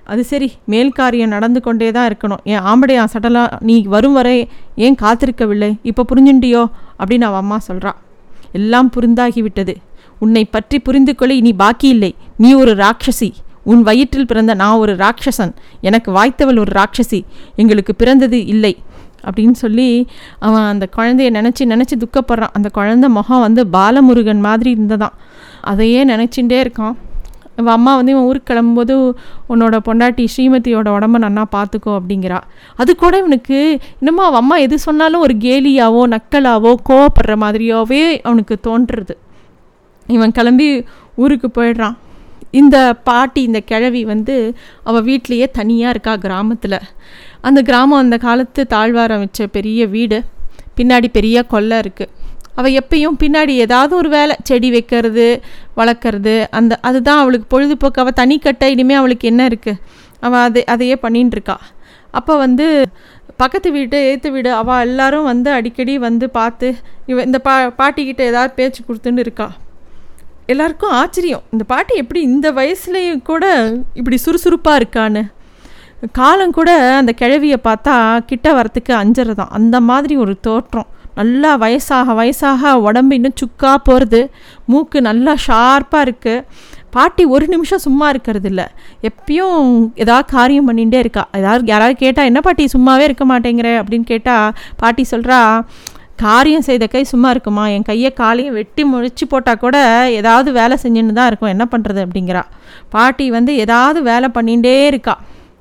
அது 0.05 0.23
சரி 0.23 0.51
மேல் 0.65 0.91
காரியம் 0.91 1.29
நடந்து 1.29 1.61
கொண்டே 1.61 1.91
தான் 1.91 2.09
இருக்கணும். 2.09 2.43
என் 2.43 2.59
ஆம்படையா 2.59 3.03
சடலாக 3.05 3.57
நீ 3.59 3.81
வரும் 3.81 4.13
வரை 4.13 4.49
ஏன் 4.75 4.95
காத்திருக்கவில்லை? 5.01 5.77
இப்போ 5.83 6.05
புரிஞ்சுண்டியோ? 6.15 6.65
அப்படின்னு 6.99 7.21
அவன் 7.21 7.39
அம்மா 7.39 7.57
சொல்கிறான் 7.57 7.95
எல்லாம் 8.51 8.91
புரிந்தாகிவிட்டது 8.99 9.75
உன்னை 10.19 10.45
பற்றி 10.45 10.79
புரிந்து 10.79 11.15
கொள்ள 11.15 11.33
இனி 11.33 11.53
பாக்கி 11.53 11.87
இல்லை. 11.87 12.15
நீ 12.37 12.53
ஒரு 12.53 12.75
ராட்சசி. 12.75 13.31
உன் 13.63 13.81
வயிற்றில் 13.81 14.25
பிறந்த 14.25 14.53
நான் 14.53 14.77
ஒரு 14.77 14.95
ராட்சசன். 14.95 15.53
எனக்கு 15.81 16.11
வாய்த்தவள் 16.11 16.59
ஒரு 16.59 16.71
ராட்சசி. 16.75 17.23
எங்களுக்கு 17.55 17.95
பிறந்தது 17.95 18.45
இல்லை. 18.45 18.77
அப்படின்னு 19.23 19.51
சொல்லி 19.51 20.07
அவன் 20.39 20.61
அந்த 20.61 20.87
குழந்தைய 20.97 21.33
நினச்சி 21.35 21.63
நினச்சி 21.63 21.95
துக்கப்படுறான். 21.97 22.53
அந்த 22.53 22.69
குழந்த 22.73 23.07
முகம் 23.07 23.39
வந்து 23.39 23.67
பாலமுருகன் 23.73 24.39
மாதிரி 24.39 24.73
இருந்ததான் 24.73 25.15
அதையே 25.61 26.05
நினச்சிட்டே 26.05 26.59
இருக்கான். 26.65 26.95
இவன் 27.57 27.73
அம்மா 27.73 27.91
வந்து 27.95 28.11
இவன் 28.11 28.27
ஊருக்கு 28.29 28.49
கிளம்பும்போது 28.51 28.93
உன்னோட 29.49 29.75
பொண்டாட்டி 29.87 30.23
ஸ்ரீமதியோட 30.35 30.87
உடம்ப 30.95 31.19
நன்னா 31.25 31.43
பார்த்துக்கோ 31.55 31.91
அப்படிங்கிறா. 31.99 32.39
அது 32.75 32.91
கூட 32.95 33.17
இவனுக்கு 33.17 33.57
இன்னமும் 33.99 34.25
அவன் 34.25 34.41
அம்மா 34.43 34.55
எது 34.65 34.79
சொன்னாலும் 34.79 35.23
ஒரு 35.25 35.35
கேலியாவோ 35.45 36.01
நக்கலாவோ 36.15 36.73
கோவப்படுற 36.89 37.35
மாதிரியாவே 37.43 38.01
அவனுக்கு 38.23 38.57
தோன்றுறது. 38.67 39.15
இவன் 40.07 40.31
கிளம்பி 40.31 40.69
ஊருக்கு 41.15 41.49
போயிடுறான். 41.57 41.97
இந்த 42.61 42.77
பாட்டி 43.03 43.41
இந்த 43.49 43.59
கிழவி 43.69 44.01
வந்து 44.05 44.35
அவள் 44.83 45.05
வீட்லேயே 45.09 45.45
தனியாக 45.59 45.93
இருக்கா 45.95 46.15
கிராமத்தில். 46.25 46.79
அந்த 47.41 47.59
கிராமம் 47.61 48.03
அந்த 48.03 48.17
காலத்து 48.17 48.61
தாழ்வாரம் 48.73 49.23
வச்ச 49.25 49.47
பெரிய 49.47 49.87
வீடு. 49.95 50.19
பின்னாடி 50.77 51.07
பெரிய 51.17 51.37
கொல்லை 51.53 51.77
இருக்குது 51.79 52.11
அவள் 52.55 52.77
எப்பயும் 52.81 53.19
பின்னாடி 53.23 53.53
ஏதாவது 53.65 53.93
ஒரு 53.95 54.09
வேலை 54.09 54.35
செடி 54.43 54.69
வைக்கிறது 54.71 55.27
வளர்க்குறது 55.77 56.35
அந்த 56.59 56.73
அதுதான் 56.89 57.21
அவளுக்கு 57.23 57.47
பொழுதுபோக்கு. 57.53 58.01
அவள் 58.03 58.19
தனி 58.21 58.37
கட்ட 58.37 58.69
இனிமேல் 58.69 58.99
அவளுக்கு 59.01 59.27
என்ன 59.31 59.47
இருக்குது 59.47 59.81
அவள் 60.19 60.45
அதை 60.47 60.63
அதையே 60.73 60.97
பண்ணின்னு 61.01 61.35
இருக்கா. 61.37 61.57
அப்போ 62.19 62.33
வந்து 62.37 62.67
பக்கத்து 63.41 63.69
வீடு 63.71 63.99
ஏற்று 64.09 64.29
வீடு 64.31 64.49
அவள் 64.53 64.83
எல்லாரும் 64.87 65.29
வந்து 65.31 65.49
அடிக்கடி 65.51 65.93
வந்து 66.07 66.25
பார்த்து 66.29 66.67
இவ 67.11 67.23
இந்த 67.29 67.39
பா 67.39 67.53
பாட்டிக்கிட்ட 67.79 68.21
ஏதாவது 68.31 68.53
பேச்சு 68.59 68.81
கொடுத்துன்னு 68.87 69.23
இருக்கா. 69.25 69.47
எல்லாருக்கும் 70.53 70.93
ஆச்சரியம். 71.01 71.43
இந்த 71.51 71.63
பாட்டி 71.63 71.93
எப்படி 71.95 72.21
இந்த 72.21 72.47
வயசுலேயும் 72.51 73.21
கூட 73.31 73.45
இப்படி 73.93 74.17
சுறுசுறுப்பாக 74.17 74.79
இருக்கான்னு. 74.81 75.23
காலம் 76.11 76.55
கூட 76.59 76.71
அந்த 77.01 77.11
கிழவியை 77.21 77.57
பார்த்தா 77.67 77.95
கிட்ட 78.25 78.47
வரத்துக்கு 78.59 78.93
அஞ்சறதான். 79.01 79.53
அந்த 79.59 79.79
மாதிரி 79.89 80.15
ஒரு 80.15 80.35
தோற்றம். 80.47 80.89
நல்லா 81.15 81.51
வயசாக 81.63 82.13
வயசாக 82.19 82.73
உடம்பு 82.87 83.15
இன்னும் 83.15 83.39
சுக்காக 83.41 83.77
போகிறது 83.77 84.21
மூக்கு 84.65 85.01
நல்லா 85.01 85.33
ஷார்ப்பாக 85.47 86.05
இருக்குது 86.07 86.45
பாட்டி 86.95 87.23
ஒரு 87.25 87.45
நிமிஷம் 87.47 87.83
சும்மா 87.85 88.09
இருக்கிறது 88.09 88.47
இல்லை. 88.49 88.65
எப்பயும் 89.09 89.91
ஏதாவது 89.95 90.27
காரியம் 90.35 90.67
பண்ணிகிட்டே 90.69 90.99
இருக்கா. 91.05 91.23
ஏதாவது 91.39 91.63
யாராவது 91.65 91.95
கேட்டால் 91.95 92.25
என்ன 92.25 92.41
பாட்டி 92.41 92.65
சும்மாவே 92.77 92.99
இருக்க 92.99 93.25
மாட்டேங்கிற? 93.25 93.69
அப்படின்னு 93.81 94.07
கேட்டால் 94.11 94.53
பாட்டி 94.77 95.05
சொல்கிறா 95.11 95.39
காரியம் 96.15 96.65
செய்த 96.67 96.87
கை 96.87 97.03
சும்மா 97.03 97.29
இருக்குமா? 97.29 97.63
என் 97.67 97.87
கையை 97.89 98.11
காலையும் 98.13 98.53
வெட்டி 98.53 98.83
முழிச்சு 98.93 99.25
போட்டால் 99.29 99.61
கூட 99.63 99.77
ஏதாவது 100.19 100.51
வேலை 100.51 100.77
செஞ்சுன்னு 100.83 101.17
தான் 101.19 101.27
இருக்கும். 101.27 101.49
என்ன 101.49 101.67
பண்ணுறது 101.71 102.01
அப்படிங்கிறா. 102.05 102.43
பாட்டி 102.89 103.31
வந்து 103.31 103.55
ஏதாவது 103.55 104.01
வேலை 104.11 104.29
பண்ணிகிட்டே 104.33 104.85
இருக்கா. 104.85 105.15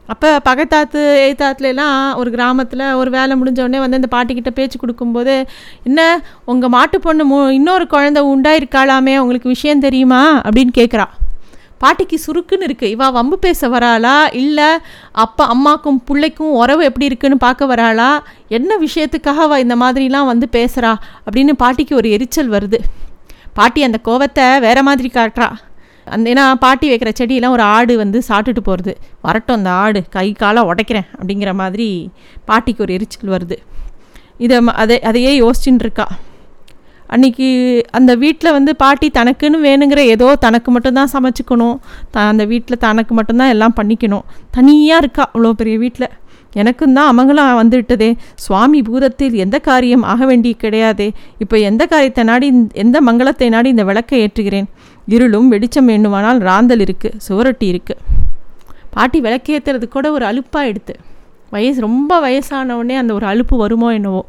அப்போ 0.07 0.41
பகத்தாத்து 0.45 1.01
எய்த்தாத்துலலாம் 1.27 2.15
ஒரு 2.15 2.31
கிராமத்தில் 2.31 2.93
ஒரு 2.93 3.11
வேலை 3.11 3.41
முடிஞ்ச 3.41 3.79
வந்து 3.79 4.01
இந்த 4.01 4.11
பாட்டிக்கிட்ட 4.11 4.51
பேச்சு 4.51 4.79
கொடுக்கும்போது 4.79 5.47
என்ன 5.83 6.01
உங்கள் 6.45 6.69
மாட்டு 6.69 7.01
பொண்ணு 7.01 7.25
மு 7.25 7.55
இன்னொரு 7.55 7.87
குழந்தை 7.87 8.23
உண்டாயிருக்காளாமே 8.23 9.19
உங்களுக்கு 9.19 9.49
விஷயம் 9.49 9.81
தெரியுமா? 9.81 10.41
அப்படின்னு 10.41 10.73
கேட்குறா 10.79 11.07
பாட்டிக்கு 11.79 12.19
சுருக்குன்னு 12.27 12.67
இருக்குது 12.69 12.93
இவா 12.95 13.13
வம்பு 13.13 13.39
பேச 13.39 13.69
வராளா? 13.69 14.29
இல்லை 14.33 14.69
அப்பா 15.13 15.45
அம்மாக்கும் 15.55 16.03
பிள்ளைக்கும் 16.05 16.51
உறவு 16.51 16.85
எப்படி 16.85 17.05
இருக்குன்னு 17.05 17.37
பார்க்க 17.37 17.67
வராளா? 17.67 18.23
என்ன 18.49 18.77
விஷயத்துக்காக 18.77 19.43
அவள் 19.47 19.61
இந்த 19.61 19.77
மாதிரிலாம் 19.77 20.31
வந்து 20.33 20.49
பேசுகிறா 20.53 20.95
அப்படின்னு 21.27 21.53
பாட்டிக்கு 21.53 21.95
ஒரு 21.95 22.11
எரிச்சல் 22.11 22.51
வருது. 22.51 22.81
பாட்டி 23.53 23.83
அந்த 23.83 23.99
கோவத்தை 24.05 24.61
வேறு 24.61 24.83
மாதிரி 24.83 25.11
காட்டுறா. 25.15 25.49
அந்த 26.07 26.27
ஏன்னா 26.33 26.45
பாட்டி 26.65 26.87
வைக்கிற 26.91 27.11
செடியெல்லாம் 27.19 27.55
ஒரு 27.57 27.65
ஆடு 27.75 27.95
வந்து 28.03 28.19
சாப்பிட்டுட்டு 28.29 28.63
போகிறது 28.69 28.93
வரட்டும் 29.27 29.59
அந்த 29.59 29.71
ஆடு 29.83 30.01
கை 30.17 30.27
காலை 30.43 30.63
உடைக்கிறேன் 30.71 31.09
அப்படிங்கிற 31.19 31.53
மாதிரி 31.63 31.89
பாட்டிக்கு 32.51 32.85
ஒரு 32.87 32.95
எரிச்சல் 32.97 33.35
வருது. 33.35 33.59
இதை 34.45 34.59
அதை 34.83 34.97
அதையே 35.11 35.33
யோசிச்சுட்டு 35.43 35.85
இருக்கா. 35.87 36.07
அன்றைக்கி 37.15 37.49
அந்த 37.99 38.13
வீட்டில் 38.23 38.55
வந்து 38.57 38.73
பாட்டி 38.83 39.09
தனக்குன்னு 39.19 39.59
வேணுங்கிற 39.69 40.01
ஏதோ 40.15 40.29
தனக்கு 40.47 40.71
மட்டும்தான் 40.75 41.13
சமைச்சிக்கணும். 41.15 41.77
த 42.15 42.25
அந்த 42.33 42.45
வீட்டில் 42.53 42.83
தனக்கு 42.87 43.15
மட்டும்தான் 43.19 43.53
எல்லாம் 43.55 43.79
பண்ணிக்கணும். 43.79 44.27
தனியாக 44.59 45.03
இருக்கா 45.05 45.25
அவ்வளோ 45.33 45.51
பெரிய 45.61 45.79
வீட்டில் 45.85 46.09
எனக்கும் 46.61 46.95
தான் 46.97 47.11
அமங்கலம் 47.11 47.59
வந்துவிட்டதே. 47.61 48.09
சுவாமி 48.45 48.81
பூதத்தில் 48.89 49.37
எந்த 49.45 49.59
காரியம் 49.69 50.03
ஆக 50.13 50.27
வேண்டிய 50.31 50.55
கிடையாதே. 50.63 51.07
இப்போ 51.43 51.57
எந்த 51.69 51.83
காரியத்தை 51.93 52.25
நாடி 52.31 52.49
எந்த 52.83 52.97
மங்களத்தை 53.09 53.49
நாடி 53.55 53.69
இந்த 53.75 53.85
விளக்கை 53.91 54.19
ஏற்றுகிறேன்? 54.25 54.69
இருளும் 55.07 55.49
வெளிச்சம் 55.49 55.87
வேண்டுமானால் 55.87 56.39
ராந்தல் 56.39 56.85
இருக்குது 56.87 57.19
சுவரொட்டி 57.29 57.67
இருக்குது 57.73 58.01
பாட்டி 58.91 59.21
விளக்கேற்றுறது 59.21 59.89
கூட 59.89 60.13
ஒரு 60.13 60.25
அலுப்பாக 60.25 60.67
எடுத்து. 60.67 60.95
வயசு 61.51 61.81
ரொம்ப 61.81 62.21
வயசானவுடனே 62.21 62.95
அந்த 62.95 63.15
ஒரு 63.15 63.27
அலுப்பு 63.27 63.57
வருமோ 63.57 63.93
என்னவோ. 63.93 64.27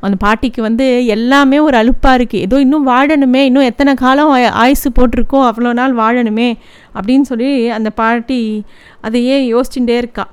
அந்த 0.00 0.16
பாட்டிக்கு 0.16 0.62
வந்து 0.62 1.06
எல்லாமே 1.06 1.58
ஒரு 1.58 1.76
அலுப்பாக 1.76 2.18
இருக்குது 2.18 2.40
ஏதோ 2.40 2.56
இன்னும் 2.60 2.88
வாழணுமே 2.88 3.42
இன்னும் 3.48 3.62
எத்தனை 3.62 3.94
காலம் 3.94 4.32
ஆயுசு 4.50 4.90
போட்டிருக்கோ 5.00 5.40
அவ்வளோ 5.48 5.72
நாள் 5.72 5.94
வாழணுமே 5.94 6.48
அப்படின்னு 6.94 7.20
சொல்லி 7.20 7.68
அந்த 7.68 7.90
பாட்டி 7.90 8.64
அதையே 9.00 9.54
யோசிச்சுட்டே 9.54 9.96
இருக்கா. 9.98 10.26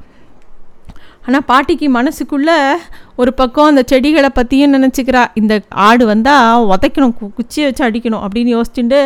ஆனால் 1.29 1.45
பாட்டிக்கு 1.49 1.87
மனசுக்குள்ளே 1.95 2.57
ஒரு 3.21 3.31
பக்கம் 3.39 3.69
அந்த 3.71 3.81
செடிகளை 3.91 4.29
பற்றியும் 4.37 4.73
நினச்சிக்கிறா. 4.75 5.23
இந்த 5.41 5.53
ஆடு 5.87 6.03
வந்தால் 6.11 6.65
உதைக்கணும் 6.73 7.13
குச்சியை 7.37 7.65
வச்சு 7.67 7.83
அடிக்கணும் 7.87 8.23
அப்படின்னு 8.25 8.51
யோசிச்சுட்டு 8.55 8.99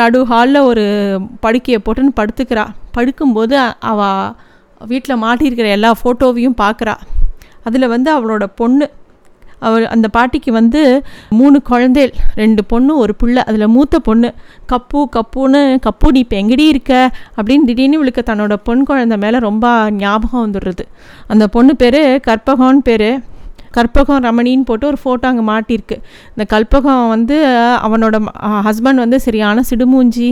நடு 0.00 0.20
ஹாலில் 0.30 0.66
ஒரு 0.70 0.84
படுக்கையை 1.44 1.80
போட்டுன்னு 1.86 2.18
படுத்துக்கிறா. 2.20 2.64
படுக்கும்போது 2.96 3.56
அவள் 3.92 4.30
வீட்டில் 4.90 5.22
மாட்டியிருக்கிற 5.24 5.68
எல்லா 5.76 5.90
ஃபோட்டோவையும் 6.00 6.60
பார்க்குறா 6.62 6.94
அதில் 7.68 7.92
வந்து 7.94 8.10
அவளோட 8.16 8.44
பொண்ணு 8.60 8.86
அவர் 9.62 9.86
அந்த 9.86 10.08
பாட்டிக்கு 10.08 10.52
வந்து 10.52 10.82
மூணு 11.30 11.62
குழந்தைகள் 11.62 12.20
ரெண்டு 12.34 12.64
பொண்ணு 12.64 12.96
ஒரு 12.96 13.14
பிள்ளை 13.14 13.42
அதில் 13.42 13.66
மூத்த 13.66 13.98
பொண்ணு. 13.98 14.34
கப்பு 14.72 15.04
கப்புன்னு 15.16 15.62
கப்பு 15.86 16.08
நீ 16.10 16.18
இப்போ 16.18 16.36
எங்கடி 16.36 16.66
இருக்க? 16.68 17.10
அப்படின்னு 17.36 17.64
திடீர்னு 17.64 17.94
இவளுக்கு 17.94 18.22
தன்னோட 18.26 18.56
பொன் 18.64 18.84
குழந்தை 18.84 19.16
மேலே 19.18 19.38
ரொம்ப 19.38 19.90
ஞாபகம் 19.90 20.44
வந்துடுறது. 20.46 20.84
அந்த 21.26 21.48
பொண்ணு 21.48 21.76
பேர் 21.76 22.00
கற்பகம்னு 22.26 22.82
பேர். 22.88 23.08
கற்பகம் 23.76 24.22
ரமணின்னு 24.26 24.66
போட்டு 24.70 24.86
ஒரு 24.90 24.98
ஃபோட்டோ 25.02 25.26
அங்கே 25.30 25.44
மாட்டியிருக்கு. 25.50 25.96
இந்த 26.34 26.44
கற்பகம் 26.52 27.04
வந்து 27.14 27.36
அவனோட 27.86 28.16
ஹஸ்பண்ட் 28.68 29.02
வந்து 29.04 29.18
சரியான 29.26 29.64
சிடுமூஞ்சி 29.70 30.30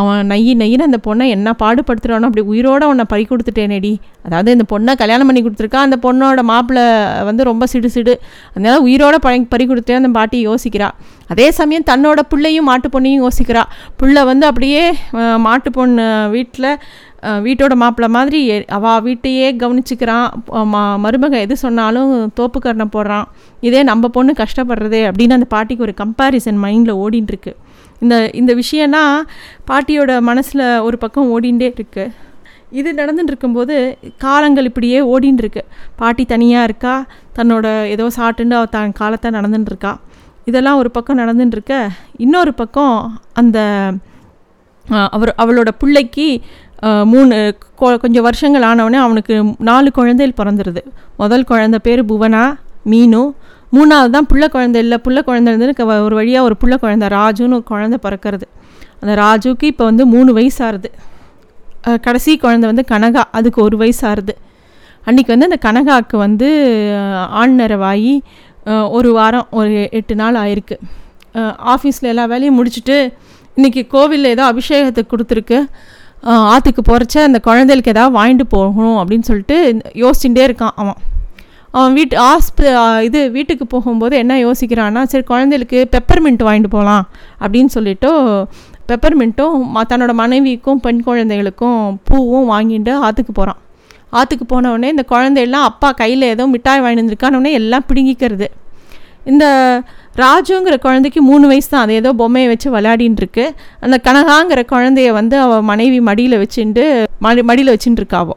அவன் 0.00 0.22
நெய்யி 0.32 0.52
நெய்யின்னு 0.62 0.88
அந்த 0.90 1.00
பொண்ணை 1.08 1.26
என்ன 1.36 1.54
பாடுபடுத்துகிறானோ 1.62 2.28
அப்படி 2.30 2.44
உயிரோட 2.52 2.82
அவனை 2.88 3.06
பறி 3.12 3.26
கொடுத்துட்டேனேடி. 3.30 3.92
அதாவது 4.26 4.54
இந்த 4.56 4.66
பொண்ணை 4.72 4.92
கல்யாணம் 5.02 5.28
பண்ணி 5.30 5.42
கொடுத்துருக்கா 5.42 5.80
அந்த 5.86 5.98
பொண்ணோட 6.06 6.42
மாப்பிள்ளை 6.52 6.86
வந்து 7.30 7.42
ரொம்ப 7.50 7.66
சிடு 7.72 7.90
சிடு. 7.96 8.14
அதனால 8.54 8.76
உயிரோட 8.88 9.16
பறி 9.26 9.40
பறி 9.54 9.66
கொடுத்தே 9.70 9.98
அந்த 10.00 10.10
பாட்டி 10.18 10.38
யோசிக்கிறா. 10.48 10.90
அதே 11.32 11.46
சமயம் 11.58 11.88
தன்னோட 11.90 12.20
பிள்ளையும் 12.32 12.68
மாட்டு 12.70 12.88
பொண்ணையும் 12.94 13.22
யோசிக்கிறா. 13.24 13.62
பிள்ளை 14.00 14.22
வந்து 14.30 14.44
அப்படியே 14.50 14.82
மாட்டு 15.46 15.70
பொண்ணு 15.78 16.04
வீட்டில் 16.34 16.70
வீட்டோட 17.44 17.74
மாப்பிள்ளை 17.74 18.08
மாதிரி 18.10 18.40
அவள் 18.70 19.02
வீட்டையே 19.02 19.46
கவனிச்சுக்கிறான். 19.54 20.26
அஹ், 20.52 20.68
மருமக 21.04 21.34
எது 21.40 21.56
சொன்னாலும் 21.56 22.10
தோப்புக்கரணை 22.36 22.86
போடுறான். 22.92 23.26
இதே 23.62 23.82
நம்ம 23.82 24.08
பொண்ணு 24.08 24.32
கஷ்டப்படுறதே 24.36 25.02
அப்படின்னு 25.08 25.32
அந்த 25.32 25.48
பாட்டிக்கு 25.48 25.82
ஒரு 25.82 25.94
கம்பேரிசன் 25.98 26.62
மைண்டில் 26.64 27.00
ஓடின்னு 27.02 27.32
இருக்கு 27.32 27.52
இந்த 28.02 28.14
இந்த 28.34 28.52
விஷயம்னா 28.54 29.02
பாட்டியோட 29.68 30.20
மனசில் 30.22 30.64
ஒரு 30.80 30.98
பக்கம் 30.98 31.30
ஓடிண்டே 31.32 31.68
இருக்கு. 31.74 32.04
இது 32.72 32.90
நடந்துட்டு 32.92 33.32
இருக்கும்போது 33.32 33.74
காலங்கள் 34.18 34.64
இப்படியே 34.64 34.98
ஓடின்னு 35.06 35.38
இருக்கு 35.38 35.62
பாட்டி 35.96 36.24
தனியாக 36.26 36.64
இருக்கா? 36.64 36.94
தன்னோட 37.36 37.66
ஏதோ 37.88 38.06
சாட்டுன்னு 38.16 38.56
அவள் 38.56 38.70
தன் 38.70 38.92
காலத்தை 38.92 39.30
நடந்துட்டு 39.30 39.72
இருக்கா 39.72 39.92
இதெல்லாம் 40.46 40.76
ஒரு 40.76 40.90
பக்கம் 40.90 41.18
நடந்துட்டு 41.18 41.52
இருக்க 41.52 41.76
இன்னொரு 42.18 42.52
பக்கம் 42.54 42.96
அந்த 43.34 43.58
அவர் 45.10 45.32
அவளோட 45.38 45.70
பிள்ளைக்கு 45.78 46.26
மூணு 46.82 47.58
கொ- 47.80 47.98
கொஞ்சம் 47.98 48.22
வருஷங்கள் 48.22 48.62
ஆனவுடனே 48.62 48.92
அவனுக்கு 48.92 49.44
நாலு 49.58 49.90
குழந்தைகள் 49.90 50.46
பிறந்துருது. 50.46 50.76
முதல் 51.16 51.44
குழந்தை 51.44 51.78
பேர் 51.82 52.04
புவனா 52.04 52.54
மீனு. 52.90 53.32
மூணாவது 53.72 54.10
தான் 54.10 54.26
புள்ள 54.32 54.48
குழந்தை 54.48 54.80
இல்லை. 54.80 55.00
புள்ள 55.04 55.22
குழந்தை 55.22 55.58
இருந்து 55.58 55.86
ஒரு 55.86 56.14
வழியாக 56.14 56.44
ஒரு 56.44 56.56
புள்ள 56.64 56.78
குழந்தை 56.78 57.08
ராஜுன்னு 57.08 57.46
ஒரு 57.46 57.62
குழந்தை 57.62 57.98
பிறக்கிறது. 58.02 58.42
அந்த 59.00 59.14
ராஜுக்கு 59.14 59.64
இப்போ 59.64 59.84
வந்து 59.84 60.06
மூணு 60.06 60.32
வயசு 60.32 60.80
கடைசி 62.02 62.36
குழந்தை 62.36 62.72
வந்து 62.72 62.84
கனகா 62.96 63.22
அதுக்கு 63.30 63.62
ஒரு 63.62 63.76
வயசு 63.76 64.08
அன்றைக்கி 64.08 65.36
வந்து 65.36 65.48
அந்த 65.50 65.58
கனகாவுக்கு 65.58 66.16
வந்து 66.16 66.48
ஆண்நரவாயி 67.34 68.20
ஒரு 68.90 69.12
வாரம் 69.12 69.46
ஒரு 69.50 69.88
எட்டு 69.90 70.14
நாள் 70.14 70.34
ஆயிருக்கு. 70.34 70.78
ஆஃபீஸில் 71.66 72.00
எல்லா 72.00 72.24
வேலையும் 72.24 72.64
முடிச்சுட்டு 72.64 73.12
இன்றைக்கி 73.56 73.86
கோவிலில் 73.86 74.24
ஏதோ 74.24 74.52
அபிஷேகத்தை 74.52 75.02
கொடுத்துருக்கு. 75.08 75.66
ஆற்றுக்கு 76.22 76.82
போகிறச்ச 76.82 77.18
அந்த 77.18 77.40
குழந்தைகளுக்கு 77.40 77.90
ஏதாவது 77.90 78.16
வாங்கிட்டு 78.18 78.48
போகணும் 78.48 78.96
அப்படின்னு 78.96 79.20
சொல்லிட்டு 79.20 79.80
யோசிச்சுட்டே 79.94 80.44
இருக்கான் 80.48 80.70
அவன். 80.74 80.94
அவன் 81.70 81.92
வீட்டு 81.92 82.16
ஆஸ்ப 82.22 83.02
இது 83.02 83.30
வீட்டுக்கு 83.30 83.66
போகும்போது 83.66 84.16
என்ன 84.16 84.36
யோசிக்கிறான்னா 84.36 85.02
சரி 85.02 85.24
குழந்தைகளுக்கு 85.24 85.88
பெப்பர்மின்ட் 85.92 86.42
வாங்கிட்டு 86.42 86.66
போகலாம் 86.68 87.08
அப்படின்னு 87.40 87.66
சொல்லிட்டு 87.66 88.10
பெப்பர்மிண்ட்டும் 88.88 89.76
தன்னோட 89.88 90.12
மனைவிக்கும் 90.12 90.80
பெண் 90.80 91.02
குழந்தைகளுக்கும் 91.02 92.00
பூவும் 92.04 92.50
வாங்கிட்டு 92.50 92.92
ஆற்றுக்கு 92.92 93.32
போகிறான் 93.32 93.56
ஆற்றுக்கு 94.10 94.44
போனவுடனே 94.44 94.84
இந்த 94.84 95.04
குழந்தையெல்லாம் 95.08 95.62
அப்பா 95.62 95.92
கையில் 95.92 96.22
ஏதோ 96.22 96.46
மிட்டாய் 96.46 96.80
வாங்கிட்டு 96.80 97.04
வந்திருக்கானே 97.04 97.50
எல்லாம் 97.50 97.84
பிடுங்கிக்கிறது. 97.88 98.46
இந்த 99.26 99.44
ராஜுங்கிற 100.14 100.74
குழந்தைக்கு 100.78 101.20
மூணு 101.22 101.44
வயசு 101.46 101.68
தான். 101.68 101.84
அது 101.84 101.92
ஏதோ 101.92 102.10
பொம்மையை 102.14 102.48
வச்சு 102.48 102.68
விளையாடின்னு 102.70 103.20
இருக்கு 103.22 103.44
அந்த 103.80 103.96
கனகாங்கிற 104.04 104.60
குழந்தைய 104.72 105.10
வந்து 105.12 105.36
அவள் 105.38 105.64
மனைவி 105.64 106.00
மடியில் 106.08 106.36
வச்சுட்டு 106.42 106.84
மடி 107.18 107.42
மடியில் 107.42 107.72
வச்சுட்டு 107.74 108.02
இருக்காவோ 108.02 108.36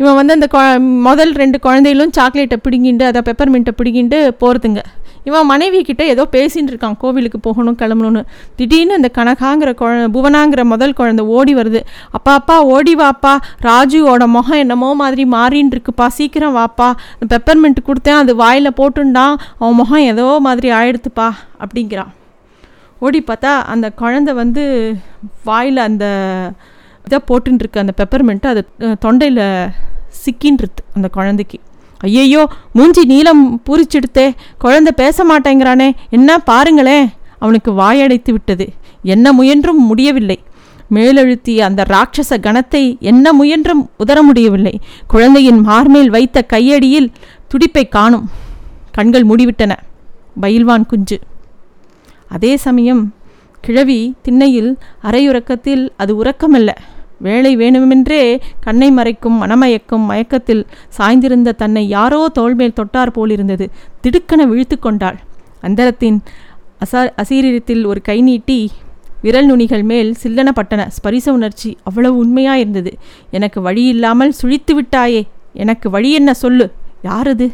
இவன் 0.00 0.14
வந்து 0.14 0.32
அந்த 0.32 0.46
கொ 0.46 0.58
முதல் 1.06 1.32
ரெண்டு 1.34 1.58
குழந்தைகளும் 1.60 2.12
சாக்லேட்டை 2.16 2.58
பிடுங்கிண்டு 2.64 3.04
அதை 3.04 3.20
பெப்பர்மிண்ட்டை 3.28 3.72
பிடுங்கிண்டு 3.78 4.18
போகிறதுங்க 4.42 4.82
இவன் 5.28 5.48
மனைவி 5.50 5.80
கிட்ட 5.88 6.02
ஏதோ 6.14 6.24
பேசின்னு 6.34 6.70
இருக்கான் 6.72 6.96
கோவிலுக்கு 7.02 7.38
போகணும் 7.46 7.78
கிளம்பணும்னு. 7.82 8.22
திடீர்னு 8.58 8.98
அந்த 8.98 9.10
கனகாங்கிற 9.18 9.72
குழ 9.80 9.92
புவனாங்கிற 10.16 10.62
முதல் 10.72 10.96
குழந்தை 11.00 11.24
ஓடி 11.36 11.54
வருது. 11.60 11.80
அப்பா 12.18 12.32
அப்பா 12.40 12.56
ஓடி 12.74 12.94
வாப்பா. 13.02 13.34
ராஜுவோட 13.68 14.26
முகம் 14.36 14.62
என்னமோ 14.64 14.90
மாதிரி 15.02 15.24
மாறின்னு 15.36 15.74
இருக்குப்பா. 15.76 16.06
சீக்கிரம் 16.18 16.56
வாப்பா. 16.60 16.88
பெப்பர்மெண்ட் 17.32 17.86
கொடுத்தேன் 17.88 18.20
அது 18.22 18.34
வாயில் 18.42 18.76
போட்டுண்டான் 18.80 19.36
அவன் 19.58 19.78
முகம் 19.80 20.06
ஏதோ 20.12 20.28
மாதிரி 20.48 20.70
ஆயிடுத்துப்பா 20.80 21.28
அப்படிங்கிறான். 21.64 22.12
ஓடி 23.06 23.20
பார்த்தா 23.26 23.50
அந்த 23.74 23.86
குழந்தை 24.02 24.32
வந்து 24.42 24.62
வாயில் 25.48 25.84
அந்த 25.88 26.04
இதை 27.06 27.18
போட்டுருக்கு 27.28 27.82
அந்த 27.84 27.92
பெப்பர்மெண்ட்டு. 28.00 28.48
அது 28.54 28.62
தொண்டையில் 29.06 29.44
சிக்கின்றது 30.24 30.82
அந்த 30.96 31.08
குழந்தைக்கு. 31.16 31.58
ஐயையோ 31.98 32.48
மூஞ்சி 32.72 33.04
நீளம் 33.04 33.62
பூரிச்சிடுத்தே 33.66 34.34
குழந்தை 34.58 34.92
பேச 34.96 35.24
மாட்டேங்கிறானே 35.24 35.90
என்ன 36.10 36.38
பாருங்களேன். 36.38 37.08
அவனுக்கு 37.38 37.72
வாயடைத்து 37.72 38.30
விட்டது. 38.30 38.68
என்ன 39.02 39.32
முயன்றும் 39.32 39.86
முடியவில்லை. 39.86 40.38
மேலெழுத்திய 40.94 41.58
அந்த 41.58 41.84
ராட்சச 41.88 42.36
கணத்தை 42.36 42.98
என்ன 42.98 43.32
முயன்றும் 43.32 43.90
உதர 43.98 44.22
முடியவில்லை. 44.22 44.80
குழந்தையின் 45.06 45.60
மார்மேல் 45.60 46.10
வைத்த 46.10 46.42
கையடியில் 46.42 47.12
துடிப்பை 47.48 47.88
காணும். 47.88 48.30
கண்கள் 48.92 49.26
மூடிவிட்டன. 49.26 49.72
பயில்வான் 50.40 50.86
குஞ்சு. 50.86 51.18
அதே 52.28 52.56
சமயம் 52.56 53.14
கிழவி 53.60 54.14
திண்ணையில் 54.22 54.78
அரையுறக்கத்தில் 55.02 55.88
அது 55.96 56.24
உறக்கமல்ல. 56.24 56.70
வேலை 57.18 57.52
வேணுமென்றே 57.56 58.40
கண்ணை 58.60 58.88
மறைக்கும் 58.90 59.38
மனமயக்கும் 59.42 60.04
மயக்கத்தில் 60.10 60.66
சாய்ந்திருந்த 60.98 61.52
தன்னை 61.52 61.88
யாரோ 61.88 62.20
தோள்மேல் 62.34 62.76
தொட்டார் 62.80 63.14
போலிருந்தது. 63.16 63.66
திடுக்கென 64.02 64.46
விழித்து 64.46 64.78
கொண்டாள். 64.78 65.18
அந்தரத்தின் 65.60 66.18
அசா 66.84 67.00
அசீரீரத்தில் 67.22 67.82
ஒரு 67.84 68.00
கை 68.00 68.18
நீட்டி 68.20 68.70
விரல் 69.22 69.48
நுனிகள் 69.50 69.84
மேல் 69.84 70.10
சில்லன 70.22 70.48
பட்டன. 70.54 70.82
ஸ்பரிச 70.96 71.28
உணர்ச்சி 71.28 71.70
அவ்வளவு 71.82 72.16
உண்மையாக 72.16 72.58
இருந்தது 72.58 72.92
எனக்கு 73.30 73.60
வழி 73.62 73.84
இல்லாமல் 73.84 74.32
சுழித்து 74.32 74.74
விட்டாயே. 74.80 75.22
எனக்கு 75.52 75.90
வழி 75.90 76.12
என்ன 76.12 76.34
சொல்லு. 76.34 76.66
யாரது? 77.02 77.48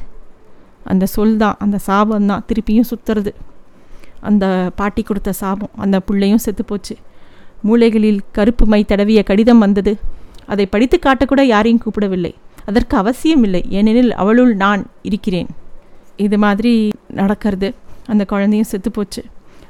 அந்த 0.85 1.07
சொல் 1.07 1.37
தான் 1.37 1.57
அந்த 1.59 1.77
சாபம் 1.79 2.27
தான் 2.27 2.45
திருப்பியும் 2.49 2.89
சுத்துறது. 2.91 3.33
அந்த 4.21 4.71
பாட்டி 4.77 5.03
கொடுத்த 5.03 5.33
சாபம் 5.33 5.71
அந்த 5.77 6.01
புள்ளையும் 6.07 6.43
செத்து 6.45 6.65
போச்சு. 6.65 6.97
மூளைகளில் 7.65 8.19
கருப்பு 8.33 8.67
மை 8.67 8.85
தடவிய 8.89 9.23
கடிதம் 9.23 9.59
வந்தது. 9.59 9.99
அதை 10.47 10.67
படித்து 10.67 10.99
காட்டக்கூட 10.99 11.41
யாரையும் 11.41 11.81
கூப்பிடவில்லை. 11.81 12.35
அதற்கு 12.67 12.97
அவசியமில்லை. 12.97 13.65
ஏனெனில் 13.69 14.15
அவளுள் 14.15 14.57
நான் 14.57 14.87
இருக்கிறேன். 15.03 15.47
இது 16.17 16.39
மாதிரி 16.39 16.93
நடக்கிறது. 17.09 17.75
அந்த 18.07 18.25
குழந்தையும் 18.25 18.69
செத்துப்போச்சு. 18.71 19.23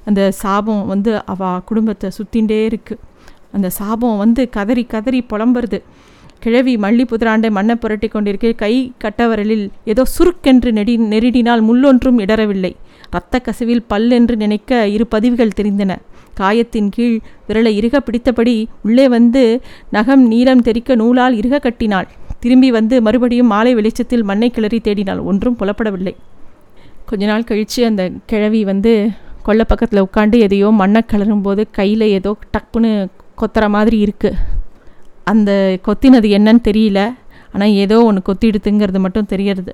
அந்த 0.04 0.30
சாபம் 0.30 0.86
வந்து 0.86 1.24
அவ 1.24 1.60
குடும்பத்தை 1.60 2.10
சுத்தின்டே 2.18 2.64
இருக்கு. 2.64 2.98
அந்த 3.52 3.70
சாபம் 3.70 4.16
வந்து 4.16 4.48
கதறி 4.48 4.84
கதறி 4.84 5.24
புலம்புறது. 5.30 5.82
கிழவி 6.38 6.76
மல்லி 6.76 7.04
புதிராண்டை 7.04 7.50
மண்ணை 7.50 7.74
புரட்டி 7.74 8.08
கொண்டிருக்க 8.08 8.52
கை 8.52 8.92
கட்டவரலில் 9.04 9.68
ஏதோ 9.84 10.02
சுருக்கென்று 10.18 10.72
நெடி 10.72 10.98
நெருடினால் 10.98 11.62
முள்ளொன்றும் 11.62 12.18
இடரவில்லை 12.18 12.72
இரத்த 13.14 13.38
கசிவில் 13.46 13.86
பல் 13.92 14.10
என்று 14.18 14.34
நினைக்க 14.42 14.80
இரு 14.94 15.04
பதிவுகள் 15.14 15.56
தெரிந்தன. 15.58 15.92
காயத்தின் 16.38 16.88
கீழ் 16.94 17.16
விரலை 17.48 17.72
இறுக 17.80 17.96
பிடித்தபடி 18.06 18.54
உள்ளே 18.86 19.06
வந்து 19.16 19.42
நகம் 19.96 20.22
நீளம் 20.32 20.62
தெறிக்க 20.68 20.94
நூலால் 21.02 21.34
இறுக 21.40 21.60
கட்டினாள். 21.66 22.08
திரும்பி 22.42 22.68
வந்து 22.76 22.94
மறுபடியும் 23.06 23.52
மாலை 23.54 23.72
வெளிச்சத்தில் 23.78 24.24
மண்ணை 24.30 24.48
கிளறி 24.56 24.78
தேடினாள். 24.86 25.20
ஒன்றும் 25.30 25.58
புலப்படவில்லை. 25.60 26.14
கொஞ்ச 27.10 27.22
நாள் 27.30 27.46
கழித்து 27.50 27.80
அந்த 27.90 28.02
கிழவி 28.30 28.60
வந்து 28.70 28.92
கொல்லை 29.46 29.64
பக்கத்தில் 29.70 30.04
உட்காந்து 30.06 30.36
எதையோ 30.46 30.68
மண்ணை 30.80 31.00
கிளறும்போது 31.12 31.62
கையில் 31.78 32.04
ஏதோ 32.18 32.30
டப்புன்னு 32.54 32.90
கொத்துற 33.40 33.64
மாதிரி 33.76 33.96
இருக்குது 34.06 34.40
அந்த 35.32 35.50
கொத்தினது 35.86 36.28
என்னன்னு 36.38 36.62
தெரியல. 36.68 37.00
ஆனால் 37.54 37.74
ஏதோ 37.84 37.96
ஒன்று 38.08 38.20
கொத்திடுத்துங்கிறது 38.28 39.00
மட்டும் 39.06 39.30
தெரியறது. 39.32 39.72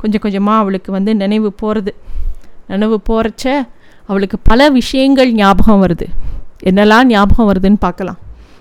கொஞ்சம் 0.00 0.22
கொஞ்சமாக 0.24 0.62
அவளுக்கு 0.62 0.90
வந்து 0.96 1.12
நினைவு 1.22 1.50
போகிறது 1.60 1.92
நினைவு 2.66 3.00
போகிறச்ச 3.08 3.66
அவளுக்கு 4.06 4.38
பல 4.42 4.68
விஷயங்கள் 4.68 5.32
ஞாபகம் 5.32 5.82
வருது. 5.86 6.06
என்னெல்லாம் 6.64 7.04
ஞாபகம் 7.04 7.48
வருதுன்னு 7.50 7.76
பார்க்கலாம். 7.78 8.18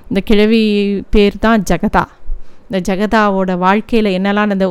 இந்த 0.07 0.21
கிழவி 0.25 0.63
பேர் 1.09 1.35
தான் 1.39 1.63
ஜெகதா. 1.69 2.03
இந்த 2.69 2.77
ஜெகதாவோட 2.89 3.57
வாழ்க்கையில் 3.57 4.09
என்னெல்லாம் 4.17 4.51
அந்த 4.55 4.67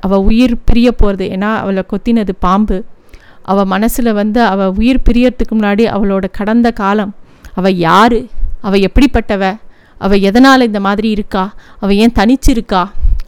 அவள் 0.00 0.18
உயிர் 0.18 0.54
பிரிய 0.64 0.92
போகிறது 0.92 1.26
ஏன்னா 1.36 1.50
அவளை 1.56 1.82
கொத்தினது 1.92 2.32
பாம்பு. 2.38 2.84
அவள் 3.42 3.64
மனசில் 3.64 4.12
வந்து 4.12 4.40
அவள் 4.42 4.72
உயிர் 4.76 5.06
பிரியறதுக்கு 5.08 5.54
முன்னாடி 5.54 5.84
அவளோட 5.96 6.24
கடந்த 6.32 6.70
காலம். 6.70 7.14
அவள் 7.54 7.74
யார்? 7.74 8.18
அவள் 8.60 8.84
எப்படிப்பட்டவ? 8.88 9.44
அவள் 9.98 10.20
எதனால் 10.20 10.60
இந்த 10.60 10.80
மாதிரி 10.80 11.08
இருக்கா? 11.10 11.52
அவள் 11.78 11.96
ஏன் 11.96 12.16
தனிச்சு 12.18 12.50
இருக்கா 12.56 12.82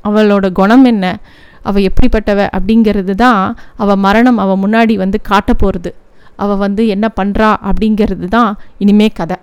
அவளோட 0.04 0.52
குணம் 0.52 0.84
என்ன? 0.84 1.18
அவள் 1.62 1.82
எப்படிப்பட்டவ 1.82 2.48
அப்படிங்கிறது 2.56 3.14
தான் 3.14 3.40
அவள் 3.76 3.96
மரணம் 3.96 4.38
அவள் 4.38 4.62
முன்னாடி 4.64 4.94
வந்து 4.94 5.20
காட்ட 5.22 5.52
போகிறது 5.54 5.90
அவள் 6.36 6.56
வந்து 6.56 6.86
என்ன 6.86 7.06
பண்ணுறா 7.16 7.48
அப்படிங்கிறது 7.68 8.28
தான் 8.28 8.50
இனிமே 8.78 9.08
கதை. 9.08 9.36